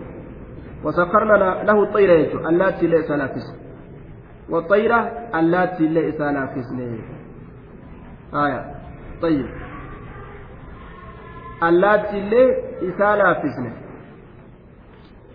وسخرنا 0.84 1.62
له 1.64 1.82
الطيرة 1.82 2.12
يجو 2.12 2.38
اللاتي 2.48 2.86
ليس 2.86 3.10
نافس 3.10 3.46
والطيرة 4.50 5.00
اللاتي 5.34 5.86
ليس 5.86 6.20
نافس 6.20 6.68
آية 8.34 8.74
طيب 9.22 9.46
اللاتي 11.68 12.20
ليس 12.20 13.00
نافس 13.00 13.56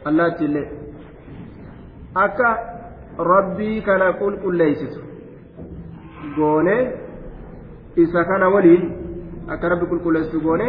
اللاتي 0.07 0.47
لي 0.47 0.63
akka 2.17 2.49
rabbii 3.31 3.81
kana 3.87 4.13
qulqulleeysitu 4.19 5.01
goone 6.35 6.75
isa 8.03 8.23
kana 8.29 8.49
waliin 8.49 8.85
akka 9.53 9.69
rabbi 9.69 9.89
qulqulleessu 9.91 10.41
goone 10.45 10.67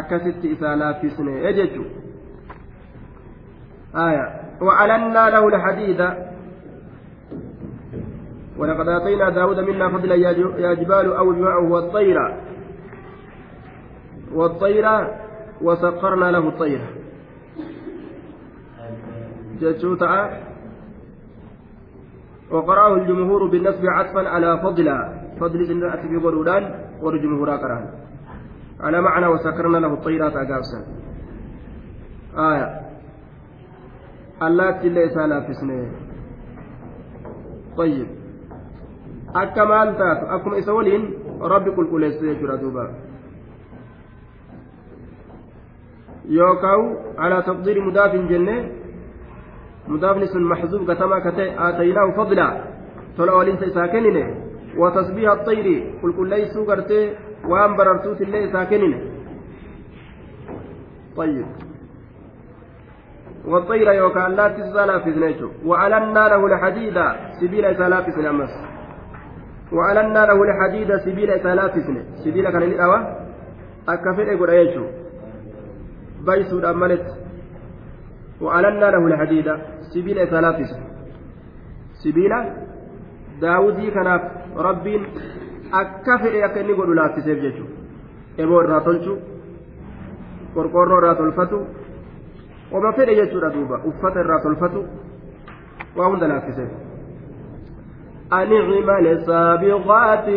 akkasitti 0.00 0.52
isaa 0.56 0.76
laaffisne 0.82 1.54
jechuudha 1.60 2.06
آية 3.96 4.26
وألنا 4.60 5.30
له 5.30 5.48
الحديد 5.48 6.00
ولقد 8.58 8.88
آتينا 8.88 9.30
داود 9.30 9.60
منا 9.60 9.88
فضلا 9.88 10.14
يا 10.14 10.74
جبال 10.74 11.16
أو 11.16 11.30
معه 11.32 11.70
والطير 11.72 12.16
والطير 14.36 14.86
وسخرنا 15.62 16.30
له 16.30 16.48
الطير 16.48 16.80
جتشوتا 19.60 20.40
وقرأه 22.50 22.94
الجمهور 22.96 23.46
بالنسب 23.50 23.86
عطفا 23.86 24.28
على 24.28 24.58
فضلا 24.58 24.98
فضل 25.40 25.66
سنة 25.66 25.94
أتبي 25.94 26.16
قرودان 26.16 26.64
ورجمهورا 27.02 27.56
كران 27.56 27.84
على 28.80 29.00
معنى 29.00 29.26
وسكرنا 29.26 29.78
له 29.78 29.92
الطيرات 29.94 30.32
أقابسا 30.36 30.80
آية. 32.38 32.80
اللاتي 34.42 34.88
ليس 34.88 35.16
لافسنه 35.16 35.90
طيب. 37.76 38.06
akka 39.34 39.66
maal 39.66 39.96
taatu 40.00 40.24
akkuma 40.32 40.58
isa 40.58 40.72
waliin 40.72 41.04
rabbi 41.52 41.70
qulqulleessu 41.76 42.24
jechuudha 42.24 42.56
taqdiiri 47.42 47.80
mudaafin 47.80 48.28
jenne. 48.28 48.56
Mudaafni 49.88 50.26
sun 50.26 50.42
maxzuuf 50.42 50.86
gatamaa 50.86 51.20
ka 51.20 51.32
ta'e 51.32 51.54
aataynaahu 51.66 52.12
fadlaa. 52.18 52.52
Tola 53.16 53.32
waliinsa 53.38 53.66
isaa 53.66 53.88
kennine. 53.88 54.46
وتسبيح 54.76 55.30
الطير 55.30 55.66
قل 56.02 56.12
قل 56.12 56.28
ليسوا 56.28 56.64
قرتي 56.64 57.14
وان 57.48 57.76
بررتوت 57.76 58.20
اللي 58.20 58.52
ساكنين 58.52 59.10
طيب 61.16 61.46
والطير 63.44 63.92
يوكا 63.92 64.18
لا 64.18 64.48
تسالا 64.48 64.98
في 64.98 65.12
زنيتو 65.12 65.48
وألنا 65.64 66.28
له 66.28 66.46
الحديد 66.46 66.98
سبيل 67.40 67.64
إسالا 67.64 68.02
في 68.02 68.10
سنمس 68.10 68.52
وألنا 69.72 70.26
له 70.26 70.42
الحديد 70.42 70.96
سبيل 70.96 71.30
إسالا 71.30 71.68
في 71.68 71.80
سنة 71.80 72.04
سبيل 72.24 72.50
كان 72.50 72.62
الأوى 72.62 72.98
أكفر 73.88 74.26
يقول 74.32 74.50
بيسود 76.26 76.64
أملت 76.64 77.06
وألنا 78.40 78.90
له 78.94 79.06
الحديد 79.06 79.48
سبيل 79.94 80.28
سنة 80.28 80.58
سبيل 82.02 82.32
fedhe 86.22 86.44
akka 86.44 86.60
inni 86.60 86.74
godhu 86.74 86.94
laaffiseef 86.94 87.38
jechuudha 87.44 87.74
eboo 88.42 88.62
irraa 88.64 88.80
tolchu 88.80 89.14
qorqoorroo 90.54 90.98
irraa 91.00 91.14
tolfatu 91.20 91.58
oma 92.72 92.92
fedhe 92.98 93.18
jechuudha 93.20 93.50
duuba 93.56 93.76
uffata 93.90 94.20
irraa 94.24 94.40
tolfatu 94.46 94.80
waa 95.96 96.08
hunda 96.10 96.28
laaffiseef. 96.28 96.70
أن 98.32 98.52
اعمل 98.52 99.26
سابغات 99.26 100.28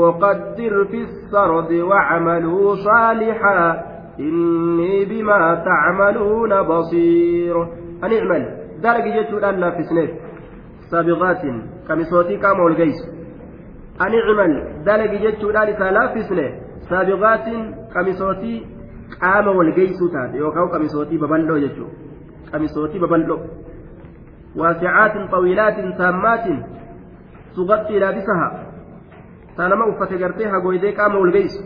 وقدر 0.00 0.84
في 0.84 1.00
السرد 1.02 1.72
واعملوا 1.72 2.74
صالحا 2.74 3.91
إني 4.20 5.04
بما 5.04 5.64
تعملون 5.64 6.62
بصير. 6.62 7.62
أن 8.04 8.12
أعمل. 8.12 8.42
درجة 8.82 9.20
جدت 9.20 9.44
أن 9.44 9.70
في 9.70 9.82
سنيف 9.82 10.10
سابغات 10.90 11.42
قميصوتي 11.88 12.36
قام 12.36 12.60
والقيس. 12.60 13.00
أن 14.00 14.12
أعمل. 14.14 14.84
دلق 14.84 15.12
جتشودان 15.24 15.68
إذا 15.68 15.90
لافسنه 15.90 16.48
سابغات 16.90 17.46
قميصوتي 17.94 18.66
قام 19.22 19.46
والقيس 19.48 19.98
تات 20.12 20.34
يوكاو 20.34 20.66
قميصوتي 20.66 21.18
ببلو 21.18 21.58
جتشو 21.58 21.86
قميصوتي 22.52 22.98
ببلو. 22.98 23.38
واسعات 24.56 25.30
طويلات 25.30 25.76
تامات. 25.98 26.46
تغطي 27.56 27.98
لابسها 27.98 28.48
تانما 29.56 29.84
hagoydee 30.52 30.92
qaama 30.92 31.18
wal 31.18 31.32
geessu 31.32 31.60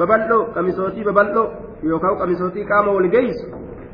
babal'oo 0.00 0.42
qamisootii 0.54 1.04
babal'oo 1.04 1.46
yookaan 1.90 2.18
qamisootii 2.20 2.64
qaama 2.70 2.92
wal 2.96 3.08
geessu 3.14 3.46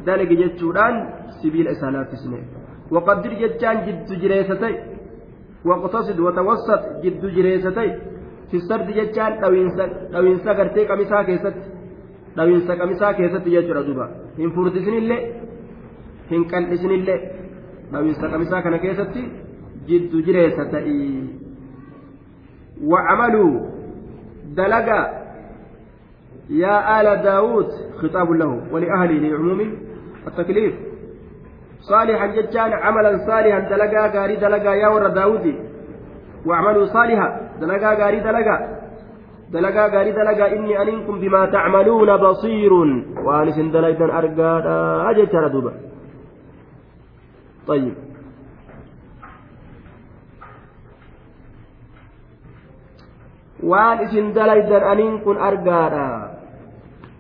dalagi 0.07 0.37
jechuudhaan 0.43 0.97
sibiila 1.41 1.71
isaa 1.77 1.93
laaffisne 1.97 2.39
waqaddir 2.95 3.33
jechaan 3.43 3.85
jiddu 3.87 4.15
jireessatay 4.23 4.75
waqtasid 5.71 6.19
watawasat 6.27 6.83
jiddu 7.05 7.31
jireessatay 7.37 7.89
fi 8.51 8.61
sardi 8.69 8.93
jechaan 8.99 9.33
dhawiinsa 10.13 10.55
gartee 10.59 10.85
qamisaa 10.91 11.25
keessatti 11.31 11.69
dhawiinsa 12.37 12.77
qamisaa 12.81 13.15
keessatti 13.21 13.51
jechuudha 13.57 13.87
duuba 13.89 14.07
hin 14.39 14.51
furdisinillee 14.57 15.23
hin 16.33 16.45
qal'isinillee 16.53 17.21
dhawiinsa 17.93 18.27
qamisaa 18.35 18.63
kana 18.67 18.79
keessatti 18.85 19.23
jiddu 19.89 20.27
jireessa 20.27 20.65
ta'ii 20.75 21.45
وعملوا 22.91 23.53
دلقا 24.59 25.24
يا 26.51 27.01
آل 27.01 27.23
داود 27.23 27.69
خطاب 28.03 28.31
له 28.31 28.61
ولأهله 28.73 29.15
لعموم 29.29 29.61
التكليف 30.27 30.75
صالحا 31.81 32.27
جتان 32.27 32.73
عملا 32.73 33.27
صالحا 33.27 33.59
دلقا 33.59 34.07
غاري 34.15 34.37
دلقا 34.37 34.75
يا 34.75 34.89
ور 34.89 35.09
داودي. 35.09 35.55
وأعملوا 36.47 36.87
صالحا 36.87 37.29
دلقا 37.61 37.95
غاري 37.95 38.21
دلقا. 38.21 38.57
دلقا 39.53 39.87
غاري 39.95 40.13
دلقا 40.13 40.47
إني 40.57 40.83
أنكم 40.83 41.21
بما 41.21 41.47
تعملون 41.47 42.17
بصير. 42.17 42.73
وأنس 43.27 43.59
دلقا 43.59 44.19
أرقا 44.19 45.11
أجت 45.11 45.35
دوبا. 45.53 45.73
طيب. 47.67 47.95
waan 53.65 54.05
isin 54.05 54.37
dalaydan 54.37 54.85
aniin 54.93 55.25
kun 55.25 55.41
argaadha 55.41 56.34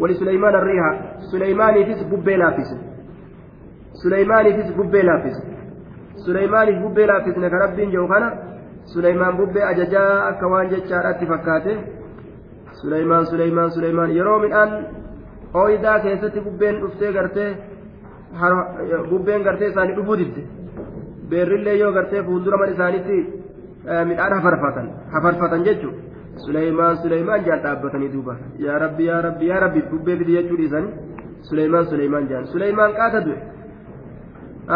ولسليمان 0.00 0.54
الريح 0.54 0.84
سليمان 1.32 1.74
فيس 1.84 2.02
ببي 2.12 2.36
لافس 2.36 2.70
سليمان 4.02 4.44
فيس 4.56 4.68
ببي 4.78 5.02
لافس 5.02 5.36
سليمان 6.26 6.66
فيس 6.66 6.78
ببي 6.84 7.06
لافس 7.06 7.38
نكرب 7.38 7.80
جوخنا 7.94 8.28
سليمان 8.94 9.32
ببي 9.36 9.60
أججا 9.70 10.28
أكوان 10.28 10.68
جتشارات 10.68 11.20
فكاته 11.30 11.76
سليمان 12.82 13.24
سليمان 13.24 13.68
سليمان 13.70 14.10
يرو 14.10 14.38
من 14.38 14.52
أن 14.52 14.70
ooyidaa 15.54 16.00
keessatti 16.04 16.40
bubbeen 16.40 16.80
dhuftee 16.80 17.12
gartee 17.12 17.50
bubbeen 19.10 19.44
gartee 19.46 19.68
isaanii 19.72 19.96
dhufuu 19.98 20.16
didde 20.20 20.42
beerrillee 21.30 21.76
yoo 21.78 21.92
gartee 21.92 22.22
fuuldura 22.26 22.58
mana 22.62 22.72
isaaniitti 22.76 23.16
midhaan 24.10 24.34
hafarfatan 24.38 24.90
hafarfatan 25.14 25.64
jechuun 25.68 25.94
suleymaan 26.45 26.97
suleymaan 27.03 27.45
jaan 27.47 27.63
dhaabbatanii 27.65 28.11
duuba 28.13 28.35
yaa 28.65 28.77
rabbi 28.83 29.05
yaa 29.09 29.21
rabbi 29.27 29.45
yaa 29.51 29.59
rabbi 29.65 29.81
bubbee 29.91 30.17
fidi 30.21 30.37
jechuu 30.37 30.57
dhiisanii 30.61 30.93
suleymaan 31.49 31.85
suleymaan 31.91 32.29
jaan 32.31 32.47
suleymaan 32.53 32.93
qaata 32.99 33.19
du'e 33.25 33.39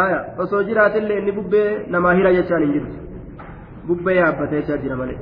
aya 0.03 0.19
osoo 0.45 0.63
jiraatillee 0.69 1.17
inni 1.21 1.37
bubbee 1.39 1.69
namaa 1.95 2.13
hira 2.19 2.33
jechaan 2.37 2.63
hin 2.65 2.73
jirtu 2.75 2.97
bubbee 3.87 4.15
yaabbatee 4.19 4.61
jechaa 4.61 4.81
jira 4.83 4.95
malee 5.01 5.19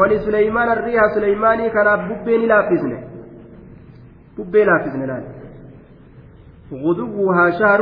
wali 0.00 0.18
suleymaan 0.26 0.68
arriiha 0.74 1.08
suleymaanii 1.16 1.70
kanaaf 1.78 2.08
bubbee 2.10 2.38
ni 2.42 2.46
laaffisne 2.52 2.98
bubbee 4.36 4.64
laaffisne 4.72 5.06
laal 5.12 5.24
غدوها 6.72 7.50
شهر 7.58 7.80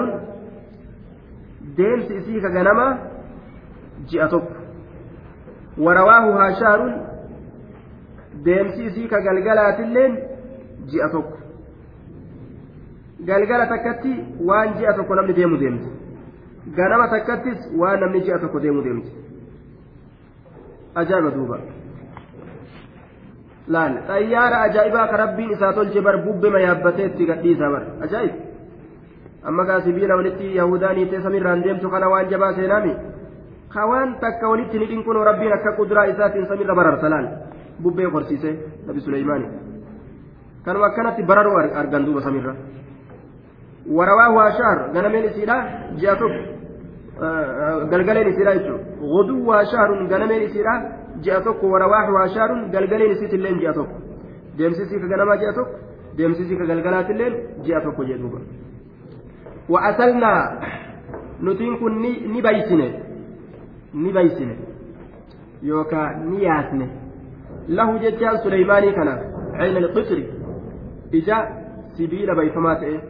deemsi 1.77 2.15
isii 2.21 2.41
ka 2.45 2.49
ganama 2.57 2.87
ji'a 4.09 4.27
tokko 4.29 4.55
warawaahuhaa 5.85 6.53
shaarun 6.61 6.93
deemsi 8.45 8.85
isii 8.91 9.09
ka 9.09 9.21
galgalaatilleen 9.27 10.19
ji'a 10.93 11.09
tokko 11.17 11.39
galgala 13.29 13.67
takkatti 13.73 14.15
waan 14.49 14.75
ji'a 14.79 14.97
tokko 14.97 15.15
namni 15.15 15.37
deemu 15.39 15.61
deemti 15.63 15.89
ganama 16.77 17.09
takkattis 17.15 17.71
waan 17.83 18.01
namni 18.01 18.25
ji'a 18.27 18.39
tokko 18.39 18.63
deemu 18.67 18.83
deemti 18.89 19.11
ajaa'iba 21.03 21.31
duuba 21.37 21.59
laal 23.69 23.95
xayyaara 24.09 24.63
ajaa'ibaa 24.67 25.07
ka 25.13 25.17
rabbiin 25.25 25.55
isaa 25.57 25.73
tolche 25.73 26.01
bar 26.01 26.17
bubbema 26.27 26.61
yaabbatee 26.67 27.07
itti 27.13 27.27
gadhiisaa 27.31 27.71
bar 27.77 27.85
ajaa'ib 28.07 28.35
amma 29.45 29.65
gaa 29.65 29.81
walitti 30.17 30.55
yahudaan 30.57 30.97
hiitee 30.97 31.23
samiirraan 31.23 31.65
deemtu 31.65 31.91
kana 31.91 32.09
waan 32.09 32.29
jabaa 32.31 32.53
seenaami 32.59 32.95
ka 33.75 33.87
waan 33.87 34.15
takka 34.21 34.49
walitti 34.49 34.79
ni 34.79 34.87
dhinkunoo 34.93 35.25
rabbiin 35.25 35.53
akka 35.53 35.73
kuduraa 35.73 36.07
isaatiin 36.13 36.47
samiirra 36.47 36.75
bararsa 36.75 37.11
laal 37.15 37.27
bubbee 37.83 38.11
qorsiise 38.15 38.51
nabi 38.87 39.01
suleymaani 39.01 39.47
kanuma 40.65 40.87
akkanatti 40.87 41.23
bararuu 41.23 41.57
argan 41.83 42.05
duuba 42.07 42.21
samiirra 42.27 42.55
warawaa 43.97 44.31
waashaar 44.39 44.79
ganameen 44.95 45.25
isiidha 45.31 45.57
ji'a 46.01 46.17
tokko 46.17 46.43
galgaleen 47.93 48.29
isiidha 48.33 48.57
jechuudha 48.59 48.85
goduu 49.15 49.47
waashaarun 49.51 50.09
ganameen 50.13 50.43
isiidha 50.49 50.75
ji'a 51.25 51.41
tokko 51.47 51.67
warawaa 51.75 52.11
waashaarun 52.17 52.61
galgaleen 52.75 53.13
isiitillee 53.17 53.55
ji'a 53.63 53.73
tokko 53.79 53.97
deemsisii 54.59 55.01
ka 55.01 55.07
ganamaa 55.15 55.41
ji'a 55.43 55.53
tokko 55.59 55.75
deemsisii 56.19 56.57
ka 56.61 56.65
galgalaatillee 56.73 57.31
ji'a 57.65 57.81
tokko 57.87 58.05
jedhuuba. 58.11 58.41
وأسلنا 59.69 60.33
نتين 61.43 61.77
كن 61.77 61.93
ني 62.33 62.41
بيسنه 62.43 62.89
ني 63.95 64.13
بيسنه 64.13 64.57
يوكا 65.63 66.03
نياسنه 66.31 66.89
له 67.69 67.99
جتان 67.99 68.37
سليماني 68.37 68.93
كان 68.93 69.09
عين 69.55 69.77
القصر. 69.77 70.19
إجا 71.15 71.39
سبيل 71.99 72.35
بيفمات 72.35 72.83
إيه؟ 72.83 73.01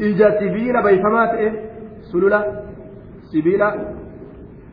إجا 0.00 0.28
سبيل 0.40 0.82
بيفمات 0.82 1.28
إيه؟ 1.28 1.70
سلولة. 2.12 2.40
سبيل 3.32 3.62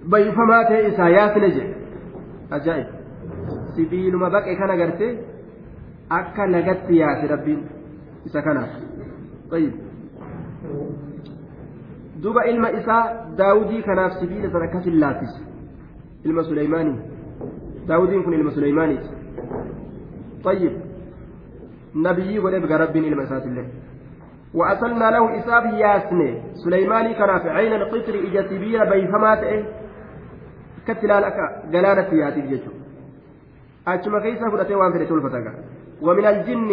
بيفمات 0.05 0.67
إيه؟ 0.71 0.87
إسايات 0.87 1.37
نجي. 1.37 1.63
أجائب 2.51 2.87
سبيل 3.77 4.15
ما 4.15 4.29
بقى 4.29 4.55
كان 4.55 4.71
قرتي. 4.81 5.17
أكا 6.11 6.45
نغت 6.45 6.89
يا 6.89 7.07
ربين 7.31 7.67
إسا 8.25 8.39
كان. 8.41 8.67
طيب. 9.51 9.73
ilma 12.51 12.71
isaa 12.71 13.03
daawudii 13.37 13.81
kanaaf 13.81 14.13
sibiila 14.19 14.51
sana 14.51 14.65
akkasin 14.65 14.99
laaffise 14.99 15.39
ilma 16.23 16.43
suleymaanii 16.43 16.97
daawudiin 17.89 18.23
kun 18.23 18.33
ilma 18.33 18.51
suleymaaniiti 18.51 19.09
طيب. 20.43 20.73
نبي 21.95 22.39
قد 22.39 22.53
يبقى 22.53 22.77
رب 22.79 22.95
إلما 22.95 23.25
ساتله 23.25 23.65
وأصلنا 24.53 25.11
له 25.11 25.23
إساب 25.39 25.65
ياسني. 25.73 26.41
سليماني 26.63 27.13
كان 27.13 27.39
في 27.39 27.49
عين 27.49 27.73
القطر 27.73 28.15
إجا 28.27 28.41
سبيل 28.47 28.89
بيفمات 28.89 29.37
إيه. 29.43 29.63
كتلا 30.87 31.19
لك 31.19 31.37
قلالة 31.73 32.09
ياتي 32.13 32.41
بجيشو 32.41 32.71
أجمع 33.87 34.19
كيسا 34.19 34.49
فرأتي 34.49 34.75
وان 34.75 34.91
فرأتي 34.93 35.13
الفتاة 35.13 35.53
ومن 36.01 36.25
الجن 36.25 36.71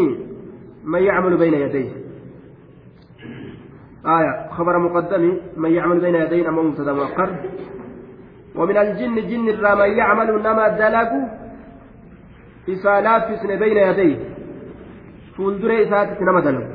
من 0.84 1.02
يعمل 1.02 1.36
بين 1.36 1.54
يديه. 1.54 1.90
آية. 4.06 4.32
خبر 4.50 4.78
مقدم. 4.78 5.24
من 5.56 5.70
يعمل 5.70 6.00
بين 6.00 6.14
يدينا 6.14 6.50
مبتدا 6.50 6.92
مؤخر 6.92 7.30
ومن 8.56 8.76
الجن 8.76 9.16
جن 9.30 9.48
الرا 9.48 9.74
من 9.74 9.90
يعمل 10.00 10.28
نما 10.46 10.68
دلق 10.68 11.12
إسالات 12.68 13.28
بين 13.62 13.76
يديه. 13.76 14.18
فولدر 15.36 15.70
إسات 15.82 16.22
نما 16.22 16.40
دلق 16.40 16.66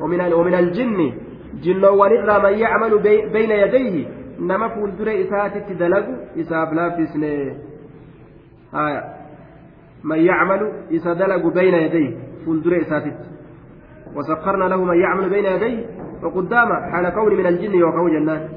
ومن 0.00 0.20
ومن 0.32 0.54
الجن 0.54 1.12
جن 1.64 1.84
ونرى 1.84 2.36
من 2.44 2.54
يعمل 2.58 2.92
بين 3.34 3.50
يديه. 3.50 4.06
نما 4.40 4.68
فولدر 4.68 5.08
إسات 5.22 5.54
تدلق 5.68 6.06
إساب 6.40 6.68
لا 6.74 6.86
بسن 6.96 7.24
آية 8.74 9.02
من 10.04 10.18
يعمل 10.30 10.60
إسادلق 10.96 11.42
بين 11.58 11.74
يديه. 11.74 12.10
فولدر 12.44 12.72
إسات 12.82 13.04
وسخرنا 14.16 14.64
له 14.64 14.84
من 14.84 14.96
يعمل 15.04 15.30
بين 15.30 15.44
يديه. 15.44 15.86
وقدام 16.22 16.68
حال 16.92 17.08
كون 17.08 17.36
من 17.36 17.46
الجن 17.46 17.82
وكون 17.82 18.10
جنان 18.10 18.48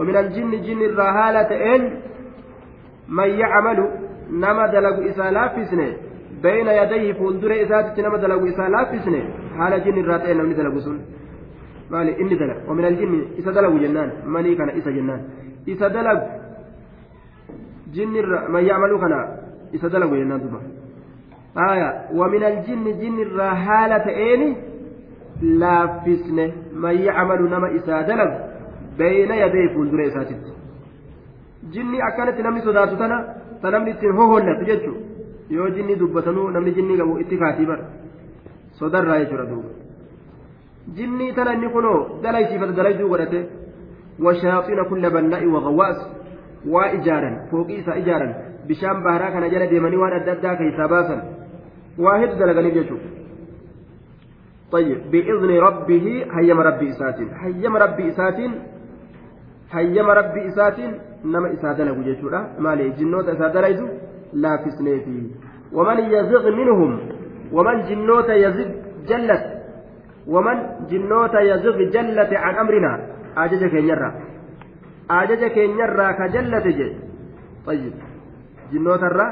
ومن 0.00 0.16
الجن 0.16 0.52
جن 0.66 0.80
الرهالة 0.90 1.50
إن 1.74 1.82
من 3.08 3.30
يعمل 3.42 3.78
نما 4.42 4.66
دلق 4.66 4.96
إسالاف 5.10 5.54
سنة 5.70 5.88
بين 6.42 6.68
يديه 6.80 7.12
فندر 7.20 7.50
إسات 7.62 8.00
نما 8.00 8.16
دلق 8.24 8.42
إسالاف 8.52 8.90
سنة 9.04 9.22
حال 9.58 9.72
جن 9.84 9.96
الراتين 10.00 10.36
نمني 10.38 10.54
دلق 10.54 10.76
سن. 10.84 10.98
مالي 11.92 12.12
إني 12.20 12.34
دلق. 12.40 12.58
ومن 12.68 12.84
الجن 12.90 13.14
إسا 13.38 13.50
دلق 13.56 13.74
جنان. 13.82 14.10
مني 14.34 14.54
كان 14.58 14.70
إسا 14.78 14.90
جنان. 14.96 15.20
إسا 15.68 15.88
دلق. 15.96 16.20
جن 17.94 18.14
من 18.54 18.62
يعمل 18.70 18.92
كان 19.02 19.12
إسا 19.74 19.88
دلق 19.94 20.10
جنان 20.20 20.40
دبا 20.44 20.60
آية. 21.70 21.88
ومن 22.18 22.42
الجن 22.50 22.84
جن 23.00 23.16
الرهالة 23.26 24.06
إني 24.32 24.50
man 26.74 26.96
yacmalu 27.00 27.48
nama 27.48 27.70
isaa 27.70 28.02
dalagu 28.02 28.49
bayna 28.99 29.35
yadee 29.43 29.67
fuuldura 29.73 30.05
isaatitti 30.11 30.51
jinni 31.73 32.01
akkanatti 32.09 32.43
namni 32.47 32.61
sodaatu 32.67 32.97
tana 33.01 33.17
ta 33.61 33.71
namni 33.71 33.91
ittiin 33.95 34.15
hohollatu 34.19 34.65
jechu 34.71 34.93
yoo 35.57 35.69
jinni 35.77 35.95
dubbatanuu 36.01 36.49
namni 36.55 36.75
jinni 36.77 36.97
qabu 36.99 37.19
itti 37.23 37.37
kaatii 37.43 37.65
bara 37.71 37.85
sodarraa 38.79 39.19
jechuudha 39.23 39.45
duuba 39.51 39.69
jinnii 40.97 41.33
tana 41.33 41.53
inni 41.53 41.69
kunoo 41.75 42.19
dalaysiifata 42.23 42.77
dalayduu 42.79 43.09
godhate 43.09 43.39
washaaxiina 44.25 44.83
kulla 44.91 45.09
bannaa'i 45.15 45.47
wagawwaas 45.55 45.99
waa 46.73 46.91
ijaaran 46.97 47.35
fooqii 47.51 47.79
isaa 47.81 47.97
ijaaran 48.03 48.33
bishaan 48.67 49.03
baharaa 49.03 49.31
kana 49.35 49.49
jala 49.53 49.67
deemanii 49.73 50.01
waan 50.03 50.15
adda 50.19 50.31
addaa 50.37 50.55
keessaa 50.61 50.87
baasan 50.93 51.21
waa 52.05 52.17
hedduu 52.23 52.39
dalaganiif 52.43 52.79
jechuudha 52.79 53.09
طيب 54.71 55.11
بإذن 55.11 55.51
ربه 55.67 56.25
هيم 56.35 56.59
ربي 56.59 56.89
إساتين 56.89 57.29
هيم 57.43 57.77
ربي 57.77 58.09
إساتين 58.09 58.51
هيم 59.72 60.10
ربي 60.10 60.40
إساتين 60.48 60.92
نما 61.24 61.52
إسادنا 61.54 61.90
وجيشورا 61.92 62.40
مالي 62.58 62.90
جنوت 62.98 63.28
إسادنا 63.28 63.66
يدو 63.68 63.86
لا 64.32 64.52
في 64.62 64.70
سنيفي 64.70 65.20
ومن 65.72 65.98
يزغ 66.14 66.44
منهم 66.60 66.90
ومن 67.52 67.76
جنوت 67.88 68.28
يزغ 68.28 68.68
جلت 69.08 69.44
ومن 70.26 70.56
جنوت 70.90 71.34
يزغ 71.34 71.76
جلت 71.94 72.32
عن 72.44 72.54
أمرنا 72.62 72.92
أجج 73.36 73.62
كينيرا 73.72 74.10
أجج 75.10 75.42
كينيرا 75.54 76.06
كجلت 76.18 76.66
جي 76.78 76.88
طيب 77.66 77.94
جنوت 78.72 79.02
الرا 79.10 79.28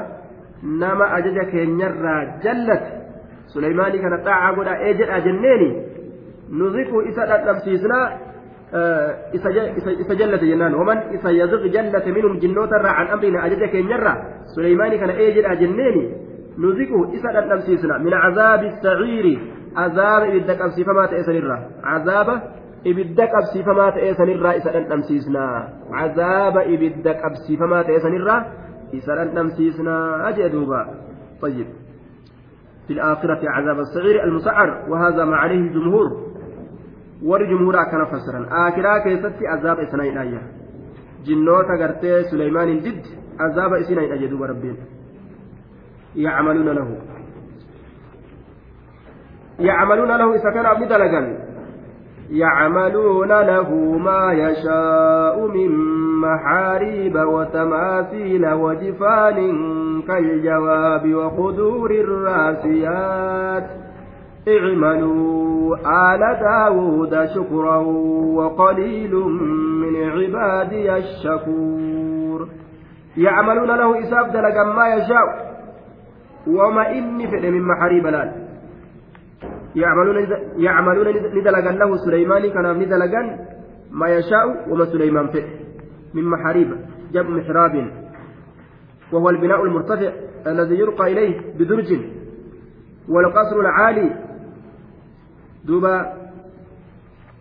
نما 0.63 1.05
أجج 1.17 1.37
كينيرا 1.51 2.15
جلت 2.43 2.85
kana 3.53 4.17
xaacaa 4.25 4.53
godhaa 4.57 4.77
ee 4.85 4.93
jedhaa 4.93 5.19
jenneeni? 5.25 5.69
Nuziqu 6.59 7.01
isa 7.09 7.25
dhadhabsiisnaa 7.29 8.05
isa 9.33 10.13
jallate 10.19 10.45
jennaan 10.45 10.75
waman 10.75 10.99
isa 11.17 11.31
yaziq 11.31 11.63
jallate 11.73 12.11
minhum 12.11 12.39
jinnootarraa 12.43 12.95
an 13.01 13.07
amrina 13.15 13.41
ajaja 13.47 13.67
keenyarraa 13.73 14.17
suleymaanii 14.53 14.99
kana 14.99 15.13
ee 15.23 15.31
jedhaa 15.37 15.55
jenneeni 15.61 16.03
nuziqu 16.57 16.99
isa 17.17 17.33
dhadhabsiisna 17.33 17.99
min 18.05 18.13
cazaabi 18.13 18.69
saciiri 18.83 19.33
azaaba 19.85 20.27
ibidda 20.27 20.53
qabsiifamaa 20.61 21.07
ta'e 21.11 21.23
sanirraa 21.29 21.61
azaaba 21.95 22.35
ibidda 22.91 23.25
qabsiifamaa 23.33 23.91
ta'e 23.97 24.13
sanirraa 24.21 24.53
isa 24.59 24.69
dhandhamsiisnaa 24.75 25.57
azaaba 26.05 26.61
ibidda 26.73 27.13
qabsiifamaa 27.23 27.83
ta'e 27.89 27.99
sanirraa 28.05 28.39
isa 28.97 29.11
dhandhamsiisnaa 29.19 30.31
jee 30.37 30.49
duuba 30.55 30.81
طيب 31.41 31.67
في 32.87 32.93
الآخرة 32.93 33.39
عذاب 33.55 33.79
السعير 33.79 34.23
المسعر 34.23 34.69
وهذا 34.91 35.25
ما 35.25 35.35
عليه 35.37 35.55
الجمهور 35.67 36.07
والجمهور 37.23 37.75
كان 37.83 38.05
فسرا 38.05 38.47
آخرة 38.67 38.97
كيست 39.03 39.37
عذاب 39.43 39.79
إسنين 39.79 40.17
آية 40.17 40.41
جنوتا 41.25 41.73
قرتي 41.81 42.23
سليمان 42.23 42.79
ضد 42.79 43.05
عذاب 43.39 43.73
إسنين 43.73 43.99
آية 43.99 44.27
دوب 44.29 44.43
ربين 44.43 44.77
يعملون 46.15 46.69
له 46.69 46.97
يعملون 49.59 50.07
له 50.07 50.35
إذا 50.35 50.49
كان 50.53 50.65
أبن 50.65 50.87
دلقا 50.87 51.49
يعملون 52.29 53.27
له 53.27 53.97
ما 53.97 54.33
يشاء 54.33 55.47
من 55.47 55.69
محاريب 56.21 57.15
وتماثيل 57.15 58.53
وجفان 58.53 59.37
كالجواب 60.07 61.13
وقدور 61.13 61.91
الراسيات 61.91 63.88
اعملوا 64.49 65.77
آل 65.77 66.21
داود 66.39 67.25
شكرا 67.35 67.77
وقليل 68.37 69.13
من 69.81 69.95
عبادي 70.09 70.97
الشكور. 70.97 72.47
يعملون 73.17 73.67
له 73.67 73.89
إساف 74.03 74.25
دلقا 74.33 74.63
ما 74.63 74.85
يشاء. 74.95 75.27
وما 76.47 76.91
إني 76.91 77.27
فئ 77.27 77.49
من 77.49 77.61
محاريب 77.67 78.07
الآن 78.07 78.31
يعملون 80.57 81.07
ندلقا 81.37 81.71
له 81.81 81.97
سليمان 82.05 82.49
كان 82.49 82.79
ندلقا 82.79 83.21
ما 83.91 84.07
يشاء 84.07 84.45
وما 84.69 84.85
سليمان 84.85 85.27
فئ 85.27 85.45
من 86.13 86.23
محاريب 86.23 86.69
جمع 87.13 87.29
محراب. 87.29 87.75
وهو 89.11 89.29
البناء 89.29 89.63
المرتفع 89.63 90.11
الذي 90.47 90.75
يرقى 90.75 91.11
إليه 91.11 91.35
بدرج. 91.59 91.91
والقصر 93.09 93.59
العالي 93.59 94.28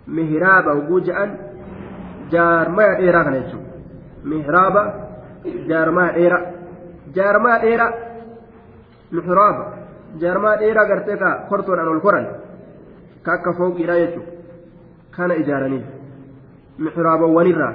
مهرابا 0.07 0.73
وجوجا 0.73 1.37
جار 2.31 2.69
ما 2.69 2.97
إيرا 2.97 3.23
كان 3.23 3.45
مهرابا 4.25 4.83
جار 5.69 5.91
ما 5.91 6.15
إيرا 6.15 6.47
جار 7.15 7.39
ما 7.39 7.63
إيرا 7.63 7.89
محرابا 9.13 9.79
jaarmaa 10.21 10.57
dheeraa 10.57 10.87
gartee 10.89 11.17
ka 11.17 11.31
kortoodhaan 11.49 11.89
ol 11.89 12.01
koran 12.01 12.27
ka 13.23 13.33
akka 13.33 13.53
fooqiidha 13.53 13.99
jechuudha. 14.01 14.33
Kana 15.17 15.35
ijaaraniif 15.35 15.87
mixraabawwanirraa 16.79 17.75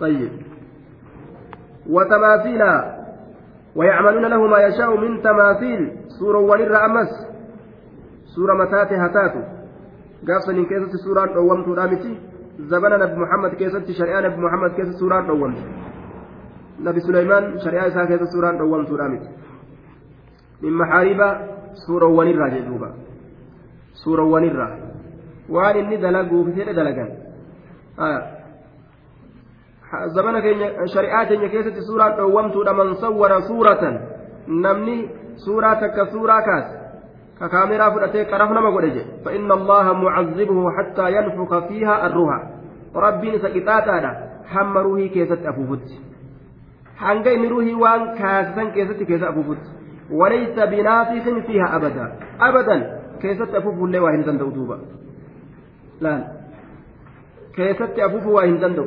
طيب 0.00 0.32
وتماثيل 1.90 2.62
ويعملون 3.76 4.26
له 4.26 4.46
ما 4.46 4.58
يشاء 4.58 4.96
من 4.96 5.22
تماثيل 5.22 5.90
سورة 6.18 6.38
ونرى 6.38 6.76
أمس 6.76 7.12
سورة 8.38 8.54
متات 8.60 8.90
هتاتو 9.04 9.42
قافصا 10.28 10.52
إن 10.52 10.64
كيست 10.70 10.94
سورة 11.04 11.24
دومت 11.34 11.68
رامتي 11.78 12.12
زبنا 12.70 12.96
نبي 13.02 13.16
محمد 13.24 13.52
كيست 13.60 13.90
شريعة 14.00 14.20
نبي 14.26 14.38
محمد 14.46 14.70
كيست 14.78 14.94
سورة 15.00 15.20
دومت 15.30 15.58
نبي 16.86 17.00
سليمان 17.06 17.44
شريعة 17.64 17.86
إساء 17.90 18.04
كيست 18.10 18.24
سورة 18.34 18.50
دومت 18.62 18.90
رامتي 19.02 19.30
min 20.62 20.74
maxaariba 20.74 21.28
suurawwanirraa 21.86 22.50
jedhuuba 22.50 22.88
suurawwanirraa 24.02 24.72
waan 25.56 25.76
inni 25.82 25.98
dalaguuf 26.04 26.48
jedhe 26.56 26.74
dalagan 26.78 27.10
zamana 30.16 30.42
keenya 30.46 30.68
shari'aa 30.94 31.26
keenya 31.30 31.48
keessatti 31.54 31.86
suuraan 31.90 32.16
dhoowwamtuudha 32.18 32.74
man 32.80 32.96
sawwara 33.04 33.38
suuratan 33.50 34.00
namni 34.66 34.98
suuraa 35.46 35.76
takka 35.84 36.10
suuraa 36.16 36.42
kaas 36.48 36.66
fudhatee 37.38 38.24
qaraf 38.30 38.50
nama 38.50 38.70
godhe 38.70 38.90
jedhe 38.90 39.22
فإن 39.24 39.52
الله 39.52 39.92
معذبه 39.92 40.58
حتى 40.76 41.06
ينفخ 41.16 41.68
فيها 41.68 42.06
الروح. 42.06 42.32
ربين 42.96 43.38
سقطاتها 43.38 44.12
هم 44.52 44.78
روحي 44.78 45.08
كيست 45.08 45.46
أفوفت. 45.46 45.88
hanga 46.98 47.30
inni 47.30 47.48
ruuhii 47.48 47.74
waan 47.74 48.18
kaasisan 48.18 48.72
keessatti 48.74 49.06
keessa 49.06 49.28
afuufutti 49.28 49.70
وليس 50.10 50.56
بنافخ 50.56 51.24
فيها 51.46 51.76
أبدا. 51.76 52.06
أبدا 52.40 52.76
كيست 53.22 53.54
أفوف 53.54 53.84
اللي 53.84 53.98
واهن 53.98 54.22
دندو 54.24 54.50
دوبا 54.50 54.78
لا 56.00 56.14
كيست 57.56 57.98
أفوف 57.98 58.26
واهن 58.26 58.58
دندو 58.58 58.86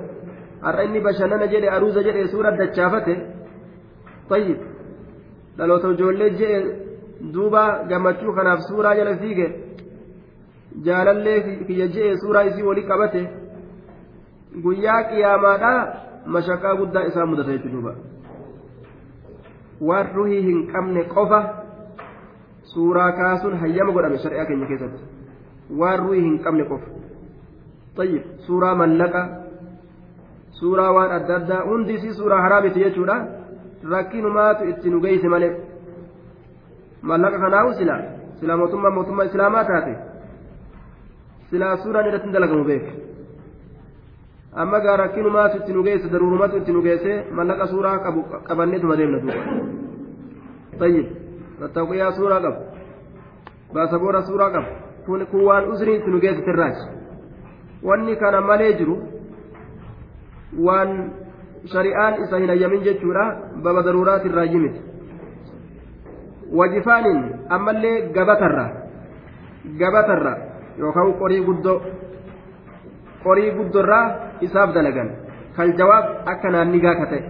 أرأني 0.66 1.00
بشننا 1.00 1.46
جري 1.46 1.70
أروز 1.76 1.98
جري 1.98 2.28
سورة 2.28 2.50
دجافته. 2.50 3.18
طيب. 4.30 4.58
dhaloota 5.58 5.88
ijoollee 5.94 6.30
je'e 6.40 6.58
duuba 7.34 7.64
gammachuu 7.90 8.34
kanaaf 8.34 8.60
suuraa 8.70 8.96
jala 8.96 9.16
fiige 9.24 9.48
jaalallee 10.86 11.40
kiyya 11.68 11.88
je'e 11.96 12.18
suuraa 12.24 12.44
isii 12.52 12.68
walii 12.70 12.88
qabate 12.92 13.22
guyyaa 14.64 15.04
qiyaamaadhaa 15.10 15.80
mashaqaa 16.36 16.76
guddaa 16.82 17.04
isaa 17.10 17.26
mudata 17.26 17.58
jechuudha 17.58 17.94
waan 19.90 20.10
ruhii 20.16 20.42
hin 20.48 20.60
qabne 20.74 21.04
qofa 21.14 21.42
suuraa 22.74 23.12
kaasuun 23.20 23.58
hayyama 23.66 23.92
godhame 23.98 24.18
shari'aa 24.26 24.46
keenya 24.50 24.68
keessatti 24.72 25.04
waan 25.84 26.00
ruhii 26.04 26.24
hin 26.28 26.40
qabne 26.48 26.66
qofa 26.72 26.88
tayyib 28.00 28.24
suuraa 28.48 28.76
mallaqa 28.84 29.24
suuraa 30.60 30.92
waan 30.98 31.12
adda 31.18 31.36
addaa 31.42 31.62
hundi 31.70 31.94
isii 32.00 32.14
suuraa 32.22 32.42
haraamiti 32.46 32.84
jechuudha 32.86 33.18
rakkinumaatu 33.94 34.70
itti 34.74 34.90
nu 34.96 35.02
geeyse 35.06 35.28
malee 35.36 35.52
mallaqa 37.02 37.40
kanaahu 37.44 37.74
sila 37.80 37.96
sila 38.40 38.58
mootummaa 38.58 38.92
mootummaa 38.98 39.26
islaamaa 39.30 39.64
taate 39.70 39.94
silaa 41.52 41.78
suuraan 41.84 42.08
irratti 42.10 42.28
hin 42.28 42.34
dalagamu 42.34 42.64
beeka 42.70 42.92
amma 44.64 44.80
gaa 44.86 44.98
rakkinumaatu 45.04 45.58
itti 45.62 45.74
nu 45.74 45.84
geesse 45.88 46.10
daruurumatu 46.14 46.58
itti 46.58 46.72
nu 46.72 46.82
geesse 46.88 47.16
mallaqa 47.40 47.68
suuraa 47.74 47.98
qabu 48.06 48.26
qabanneetuma 48.50 48.98
deemna 49.02 49.20
duuba 49.24 49.44
tayyib 50.84 51.08
tattaaquyaa 51.62 52.12
suuraa 52.20 52.42
qabu 52.46 52.60
baasaboora 53.74 54.22
suuraa 54.30 54.52
qabu 54.58 54.72
kun 55.06 55.26
kun 55.32 55.44
waan 55.50 55.72
usriin 55.74 56.00
itti 56.02 56.12
nu 56.16 56.20
geesse 56.28 56.46
tirraachi 56.50 56.86
wanni 57.90 58.16
kana 58.24 58.42
malee 58.52 58.72
jiru 58.84 58.96
waan 60.68 60.96
shari'aan 61.74 62.24
isa 62.24 62.38
hin 62.46 62.50
ayyamin 62.56 62.84
jechuudha 62.90 63.26
baba 63.64 63.84
daruuraati 63.90 64.28
irraa 64.34 64.46
yimiti 64.54 64.91
wajifaanin 66.60 67.20
ammallee 67.50 67.98
gabatarra 68.16 68.66
gabatarra 69.82 70.34
yookaan 70.80 71.14
qorii 71.22 71.42
guddoo 71.50 71.82
qorii 73.24 73.52
guddorraa 73.58 74.06
isaaf 74.42 74.74
dalagan. 74.74 75.10
Kal 75.56 75.74
jawaab 75.80 76.06
akka 76.34 76.52
naannigaa 76.52 76.96
ka 77.00 77.06
ta'e 77.12 77.24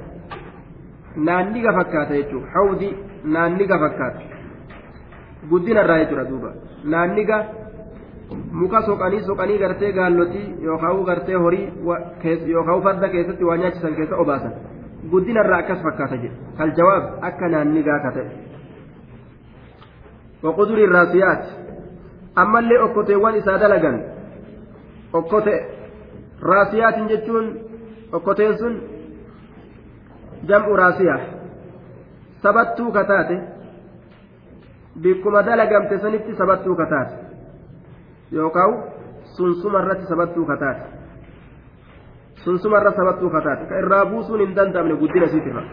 naanniga 1.16 1.74
fakkaata 1.78 2.14
jechuudha. 2.20 2.48
Hawdi 2.54 2.90
naanniga 3.24 3.80
fakkaata. 3.80 4.20
Guddinarraa 5.50 5.98
jechuudha 6.04 6.26
duuba. 6.30 6.52
Naanniga 6.84 7.38
muka 8.52 8.82
soqanii 8.90 9.24
soqanii 9.30 9.58
gartee 9.64 9.92
gaallotii 9.98 10.46
yookaan 10.68 11.04
gartee 11.10 11.36
horii 11.36 11.66
yookaan 12.54 12.84
farda 12.84 13.10
keessatti 13.10 13.44
waa 13.50 13.58
nyaachisan 13.58 13.96
keessa 13.96 14.22
obaasan. 14.26 14.54
Guddinarraa 15.12 15.60
akkas 15.66 15.84
fakkaata 15.84 16.22
jedhe. 16.24 16.38
Kal 16.58 16.72
jawaab 16.80 17.04
akka 17.30 17.50
naannigaa 17.50 18.00
ka 18.06 18.12
ta'e 18.18 18.51
ammallee 22.36 22.80
okkoteewwan 22.84 23.36
isaa 23.36 23.60
dalagan 23.60 24.04
okkote 25.14 25.54
raasiyaatiin 26.42 27.10
jechuun 27.10 27.60
okkoteen 28.12 28.58
sun 28.58 28.82
jam'u 30.48 30.76
raasiyaa 30.76 31.20
sabattuu 32.44 32.92
kataate 32.92 33.42
bikkuma 35.02 35.46
dalagamte 35.46 36.00
sanitti 36.00 36.36
sabattuu 36.36 36.76
kataate 36.76 37.16
yookaan 38.32 38.84
sunsuma 39.36 39.80
irratti 39.82 40.06
sabattuu 40.06 40.46
kataate 40.46 40.82
sunsuma 42.44 42.78
irra 42.82 42.92
sabattuu 42.92 43.30
kataate 43.30 43.66
ka 43.66 43.80
irraa 43.84 44.06
buusuun 44.06 44.40
hin 44.40 44.56
danda'amne 44.56 44.96
guddina 45.04 45.26
isiitirra 45.26 45.64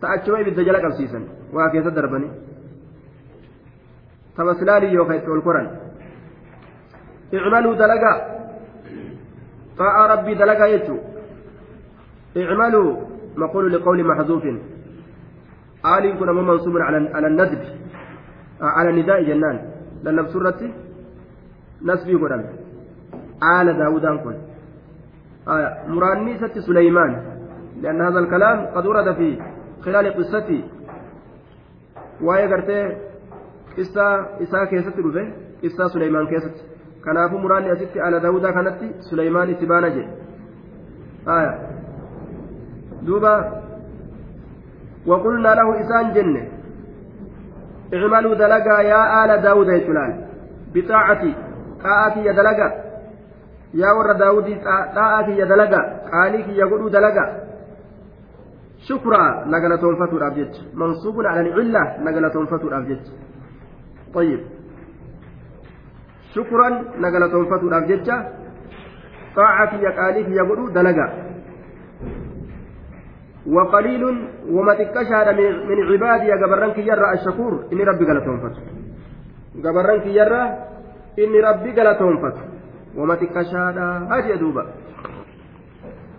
ta'achuma 0.00 0.40
ibidda 0.40 0.62
jala 0.70 0.80
qabsiisan 0.86 1.24
waa 1.52 1.68
keessa 1.70 1.94
darbanii 1.94 2.32
yookaan 4.36 5.16
itti 5.18 5.30
ol 5.30 5.42
koran 5.42 5.68
icmaluu 7.32 7.74
dalagaa 7.78 8.18
xaa'a 9.78 10.06
rabbii 10.08 10.34
dalagaa 10.34 10.68
jechuu 10.68 11.00
icmaluu 12.34 12.90
maqulu 13.36 13.68
liqawli 13.68 14.02
maxzuufin 14.02 14.56
aaliin 15.84 16.16
kun 16.18 16.28
ammoo 16.28 16.44
mansuubun 16.44 16.82
ala 16.82 17.28
nadbi 17.40 17.68
ala 18.60 18.90
nidaa'i 18.92 19.24
jennaan 19.30 19.58
lallabsuu 20.04 20.40
irratti 20.40 20.74
nasbii 21.82 22.18
godhame 22.22 22.48
aala 23.52 23.72
daawudaan 23.80 24.18
kun 24.24 24.36
muraanni 25.94 26.34
isatti 26.36 26.62
suleymaan 26.62 27.34
لأن 27.82 28.00
هذا 28.00 28.18
الكلام 28.18 28.66
قد 28.66 28.86
ورد 28.86 29.14
في 29.14 29.28
خلال 29.84 30.06
قصتي 30.16 30.60
qissaa 32.20 33.13
dhufe 35.06 35.24
qissaa 35.60 35.88
suleymaan 35.94 36.26
keessatti 36.32 36.62
kanaafuu 37.04 37.38
muraanni 37.44 37.70
asitti 37.76 38.00
ala 38.00 38.20
daawudaa 38.24 38.52
kanatti 38.58 38.90
suleymaan 39.08 39.50
itti 39.54 39.66
baana 39.72 39.90
jedhe 39.96 40.12
aya 41.36 41.52
duuba 43.06 43.32
waqulnaa 45.12 45.54
lahu 45.60 45.78
isaan 45.84 46.12
jenne 46.18 46.42
icmaluu 47.92 48.34
dalagaa 48.42 48.80
yaa 48.92 49.06
aala 49.20 49.38
daawuda 49.46 49.78
jechuudhaan 49.78 50.14
bixaacati 50.76 51.32
xaa'aa 51.84 52.10
kiyya 52.18 52.36
dalagaa 52.40 52.72
yaa 53.82 53.96
warra 53.98 54.18
daawudii 54.24 54.60
xaa'aa 54.68 55.24
kiyya 55.30 55.50
dalagaa 55.54 55.84
qaalii 56.12 56.44
kiyya 56.50 56.70
godhuu 56.74 56.94
dalagaa 56.98 57.30
شكرا 58.88 59.44
نقلتهم 59.52 59.94
فتو 59.96 60.16
الأبجد 60.16 60.52
منصوب 60.74 61.16
على 61.26 61.40
العلة 61.40 61.82
نقلتهم 62.04 62.46
فتو 62.46 62.68
الأبجد 62.68 63.00
طيب. 64.14 64.40
شكرا 66.34 66.68
نقلتهم 66.98 67.44
فتو 67.44 67.68
الأبجد 67.68 68.08
طاعة 69.36 69.74
يقاليك 69.74 70.28
يقولوا 70.28 70.70
دلقا 70.70 71.08
وقليل 73.46 74.04
وما 74.50 74.74
تكشهد 74.74 75.28
من 75.68 75.78
عبادي 75.92 76.32
قبرنك 76.32 76.78
يرى 76.78 77.12
الشكور. 77.12 77.52
إني 77.72 77.84
ربي 77.84 78.04
قالتهم 78.06 78.38
فتو 78.40 78.60
قبرنك 79.64 80.06
يرى 80.06 80.42
إني 81.18 81.40
ربي 81.40 81.70
قالتهم 81.80 82.16
فتو 82.22 82.44
وما 82.96 83.14
تكشهد 83.14 83.78
هذه 84.12 84.34
دوبا. 84.40 84.64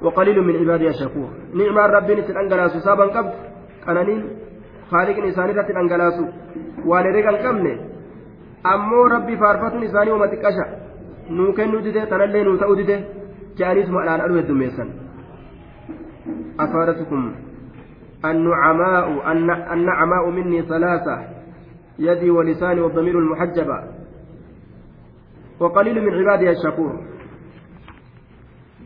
وقليل 0.02 0.42
من 0.42 0.56
عبادي 0.56 0.88
الشكور 0.88 1.30
نعم 1.54 1.78
ربي 1.78 2.16
نتن 2.16 2.38
أنجلاسو 2.38 2.80
سابا 2.80 3.06
قبل 3.06 3.32
قنانين 3.88 4.24
خالق 4.92 5.18
نساني 5.20 5.54
رتن 5.58 5.78
أنجلاسو 5.78 6.26
waan 6.90 7.06
herrega 7.08 7.32
hin 7.34 7.44
qabne 7.46 7.72
ammoo 8.74 9.06
rabbi 9.14 9.38
faarfatuun 9.44 9.88
isaanii 9.88 10.14
uma 10.18 10.28
xiqqasha 10.34 10.66
nuu 11.38 11.54
kennuu 11.58 11.82
dide 11.86 12.02
tanallee 12.12 12.44
nuu 12.48 12.58
ta'uu 12.62 12.76
dide 12.82 12.98
je'aniisuma 13.58 14.02
alaan 14.04 14.22
aduu 14.26 14.38
heddummeessan 14.42 14.90
أفادتكم 16.60 17.22
النعماء 18.26 19.06
النعماء 19.74 20.30
مني 20.30 20.62
ثلاثة 20.62 21.16
يدي 22.00 22.30
ولساني 22.32 22.82
والضمير 22.82 23.20
المحجبة 23.20 23.84
وقليل 25.60 26.06
من 26.06 26.14
عبادي 26.14 26.50
الشكور 26.50 26.94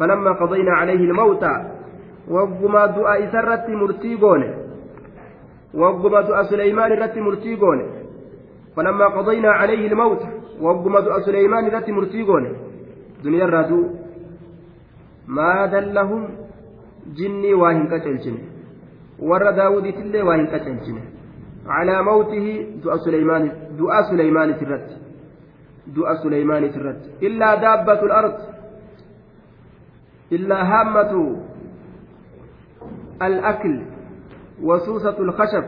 فلما 0.00 0.32
قضينا 0.32 0.72
عليه 0.72 1.02
الموت 1.10 1.44
وقما 2.28 2.86
دعاء 2.86 3.32
سرت 3.32 3.66
مرتيقون 3.70 4.42
وقما 5.74 6.20
دعاء 6.20 6.42
سليمان 6.42 6.90
رت 6.92 7.18
مرتيقون 7.18 7.80
فلما 8.76 9.06
قضينا 9.06 9.50
عليه 9.50 9.86
الموت 9.92 10.22
وقما 10.60 11.00
دعاء 11.00 11.20
سليمان 11.20 11.68
رت 11.68 11.88
مرتيقون 11.90 12.44
دنيا 13.24 13.44
الرادو 13.44 13.80
ما 15.28 15.66
دلهم 15.66 16.22
جني 17.18 17.54
واهن 17.54 17.86
كتلجن. 17.92 18.36
ور 19.28 19.50
داود 19.50 19.92
تلي 19.92 20.22
واهن 20.22 20.46
كتلجن. 20.46 20.98
على 21.66 22.02
موته 22.02 22.46
دعاء 22.84 22.98
سليمان 23.06 23.52
دعاء 23.78 24.02
سليمان 24.10 24.58
ترت. 24.60 24.88
دعاء 25.96 26.16
سليمان 26.22 26.72
ترت. 26.74 27.00
إلا 27.22 27.54
دابة 27.54 28.00
الأرض. 28.08 28.34
إلا 30.32 30.62
هامة 30.62 31.36
الأكل 33.22 33.82
وسوسة 34.62 35.18
الخشب. 35.18 35.64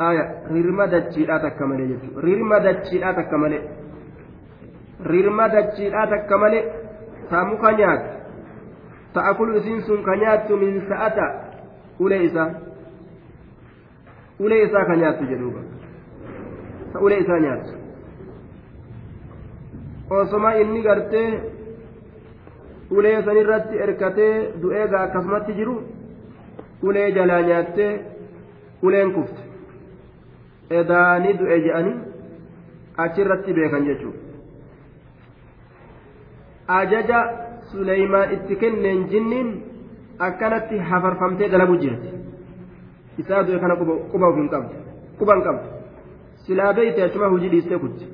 آية 0.00 0.46
ريرما 0.50 0.86
دجيلا 0.86 1.38
تكمل 1.38 1.98
ريرما 2.16 2.58
دجيلا 2.58 3.12
تكمل 3.12 3.68
ريرما 5.06 5.46
دجيلا 5.46 6.02
تكمل 6.12 6.54
تامو 7.30 7.56
كنيات 7.58 8.04
تأكل 9.14 9.56
إسين 9.56 10.02
كنيات 10.04 10.52
من 10.52 10.88
ساعة 10.88 11.16
أوليسا. 12.00 12.60
أوليسا 14.40 14.84
كنيات 14.84 15.22
جدوبا. 15.22 15.62
أوليسا 16.96 17.38
نيات 17.38 17.66
osoma 20.10 20.56
inni 20.60 20.82
gartee 20.82 21.40
ulee 22.96 23.18
san 23.26 23.36
irratti 23.42 23.82
erkatee 23.86 24.32
du'eegaa 24.62 25.02
akkasumatti 25.06 25.56
jiru 25.60 25.76
ulee 26.88 27.08
jalaa 27.18 27.42
nyaattee 27.48 27.92
uleen 28.88 29.12
kufte 29.16 29.42
edaanii 30.80 31.38
du'e 31.40 31.58
je'anii 31.66 31.96
achirratti 33.04 33.56
beekan 33.58 33.86
jechuudha 33.90 34.22
ajaja 36.78 37.20
suleymaan 37.72 38.32
itti 38.38 38.56
kenneen 38.64 39.06
jinniin 39.10 39.48
akkanatti 40.28 40.78
hafarfamtee 40.90 41.48
dalagu 41.52 41.76
jirti 41.84 42.08
isaa 43.18 43.42
du'e 43.46 43.58
kana 43.66 43.76
quba 44.12 44.32
hin 44.36 44.48
qabdu 44.54 44.74
quba 45.18 45.34
hin 45.34 45.44
qabdu 45.48 45.66
silaa 46.46 46.72
beeyte 46.78 47.04
achuma 47.04 47.28
hujii 47.34 47.50
dhiistee 47.54 47.78
kutti 47.84 48.06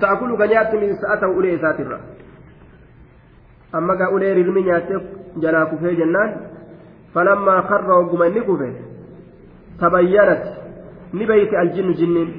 ta'akulu 0.00 0.36
ka 0.36 0.46
nyaatti 0.52 0.76
min 0.82 0.96
sa'a 1.02 1.16
ta'u 1.22 1.38
ulee 1.38 1.54
isaatirra 1.58 1.98
amma 3.72 3.96
gaa 3.96 4.10
ulee 4.10 4.34
rirmi 4.34 4.62
nyaattee 4.62 5.00
jalaa 5.42 5.66
kufee 5.66 5.94
jennaan 5.96 6.30
falammaa 7.14 7.62
karra 7.62 7.94
hogguma 7.94 8.26
inni 8.26 8.40
kufe 8.48 8.68
tabayyanat 9.80 10.44
ni 11.12 11.26
beeyti 11.26 11.56
aljinnu 11.56 11.94
jinniin 12.00 12.30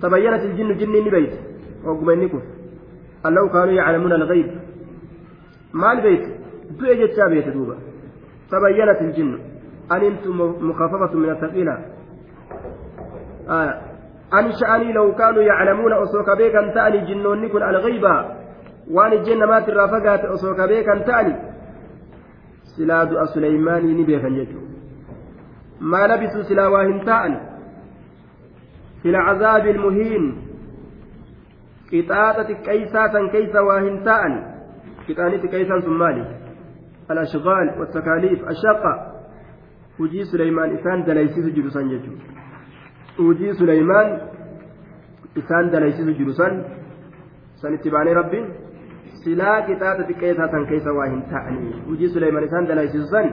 tabayyanat 0.00 0.42
aljinnu 0.48 0.74
jinniin 0.74 1.04
ni 1.04 1.10
beeyti 1.10 1.38
hogguma 1.84 2.12
inni 2.12 2.28
kufe 2.28 2.46
allahu 3.22 3.48
kaanuu 3.54 3.78
yaclamuuna 3.80 4.14
alghayb 4.20 4.50
maal 5.72 6.02
beeyti 6.02 6.30
du'e 6.78 6.96
jechaa 7.02 7.28
beete 7.34 7.54
duuba 7.56 7.76
tabayyanat 8.50 9.00
aljinnu 9.06 9.38
anintu 9.88 10.32
mukafafatu 10.68 11.18
min 11.18 11.30
athaqiila 11.30 11.78
an 14.38 14.52
sha'anii 14.60 14.92
law 14.92 15.08
kaanuu 15.20 15.42
yaclamuuna 15.50 15.96
osoo 16.04 16.24
ka 16.24 16.36
beekan 16.36 16.72
ta'anii 16.74 17.06
jinnoonni 17.08 17.48
kun 17.48 17.62
alghayba 17.62 18.41
waan 18.90 19.12
ijjeen 19.12 19.38
namaatirraa 19.38 19.88
fagaate 19.88 20.28
osoo 20.28 20.54
ka 20.54 20.68
beekan 20.68 21.04
ta'ani 21.04 21.34
silaa 22.74 23.06
du'a 23.06 23.26
suleymaanii 23.26 23.94
ni 23.94 24.04
beekan 24.04 24.34
jechuudha. 24.34 24.68
Maa 25.80 26.06
labisuu 26.08 26.44
silaa 26.50 26.70
waa 26.70 26.84
hin 26.84 27.00
ta'an 27.04 27.40
في 29.02 29.08
العذاب 29.10 29.66
المهين 29.66 30.42
قطاطة 31.92 32.52
كيسا 32.52 33.28
كيسا 33.32 33.60
واهنتاء 33.60 34.22
قطانة 35.08 35.46
كيسا 35.46 35.80
ثمالي 35.80 36.38
الأشغال 37.10 37.66
والتكاليف 37.78 38.48
الشقة 38.48 39.12
وجي 40.00 40.24
سليمان 40.24 40.76
إسان 40.76 41.04
دليسيس 41.04 41.46
جلسان 41.46 41.90
يجو 41.90 42.12
وجي 43.20 43.52
سليمان 43.52 44.20
إسان 45.38 45.70
دليسيس 45.70 46.08
جلسان 46.18 46.64
سنتباني 47.54 48.12
ربي 48.12 48.42
silaa 49.24 49.60
qixaaxa 49.68 50.08
xiqqeessaa 50.08 50.48
san 50.54 50.66
keessa 50.72 50.92
waa 50.98 51.06
hin 51.12 51.22
ta'anii 51.32 51.74
hujii 51.88 52.10
suleymaan 52.16 52.46
isaan 52.48 52.68
dalaysisu 52.70 53.06
san 53.14 53.30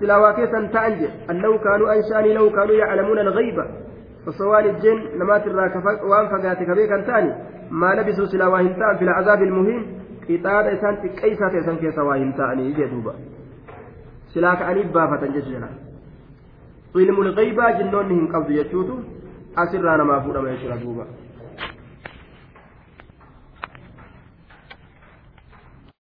silaa 0.00 0.20
waa 0.24 0.32
keessan 0.38 0.68
ta'an 0.76 0.96
jedhe 1.00 1.34
allahu 1.34 1.58
kaanuu 1.66 1.88
ansha'anii 1.96 2.34
lahu 2.38 2.50
kaanuu 2.58 2.78
yaclamuuna 2.82 3.26
alghayba 3.26 3.66
osoo 4.32 4.50
waan 4.52 4.70
ijjeen 4.72 5.02
namaatirraa 5.22 5.96
waan 6.12 6.30
fagaate 6.34 6.66
kabee 6.72 6.86
kan 6.92 7.06
ta'ani 7.10 7.32
maa 7.82 7.94
labisuu 8.00 8.26
silaa 8.34 8.50
waa 8.56 8.62
hin 8.66 8.74
ta'an 8.82 8.98
fil 9.02 9.14
azaabil 9.16 9.54
muhiin 9.60 9.82
qixaaxa 10.26 10.76
isaan 10.78 11.00
xiqqeessaa 11.06 11.50
ta'e 11.56 11.64
san 11.70 11.80
keessa 11.86 12.06
waa 12.10 12.20
hin 12.22 12.32
ta'anii 12.42 12.70
jee 12.78 12.88
duuba 12.92 13.16
silaa 14.36 14.54
ka'anii 14.62 14.86
baafatan 14.98 15.34
jechuudha 15.38 15.68
ilmul 17.04 17.34
ghaybaa 17.40 17.72
jinnoonni 17.82 18.14
hin 18.20 18.32
qabdu 18.34 18.56
jechuutu 18.60 19.02
asirraa 19.64 19.96
namaa 20.02 20.20
fuudhama 20.26 20.56
jechuudha 20.56 20.80
duuba 20.86 21.06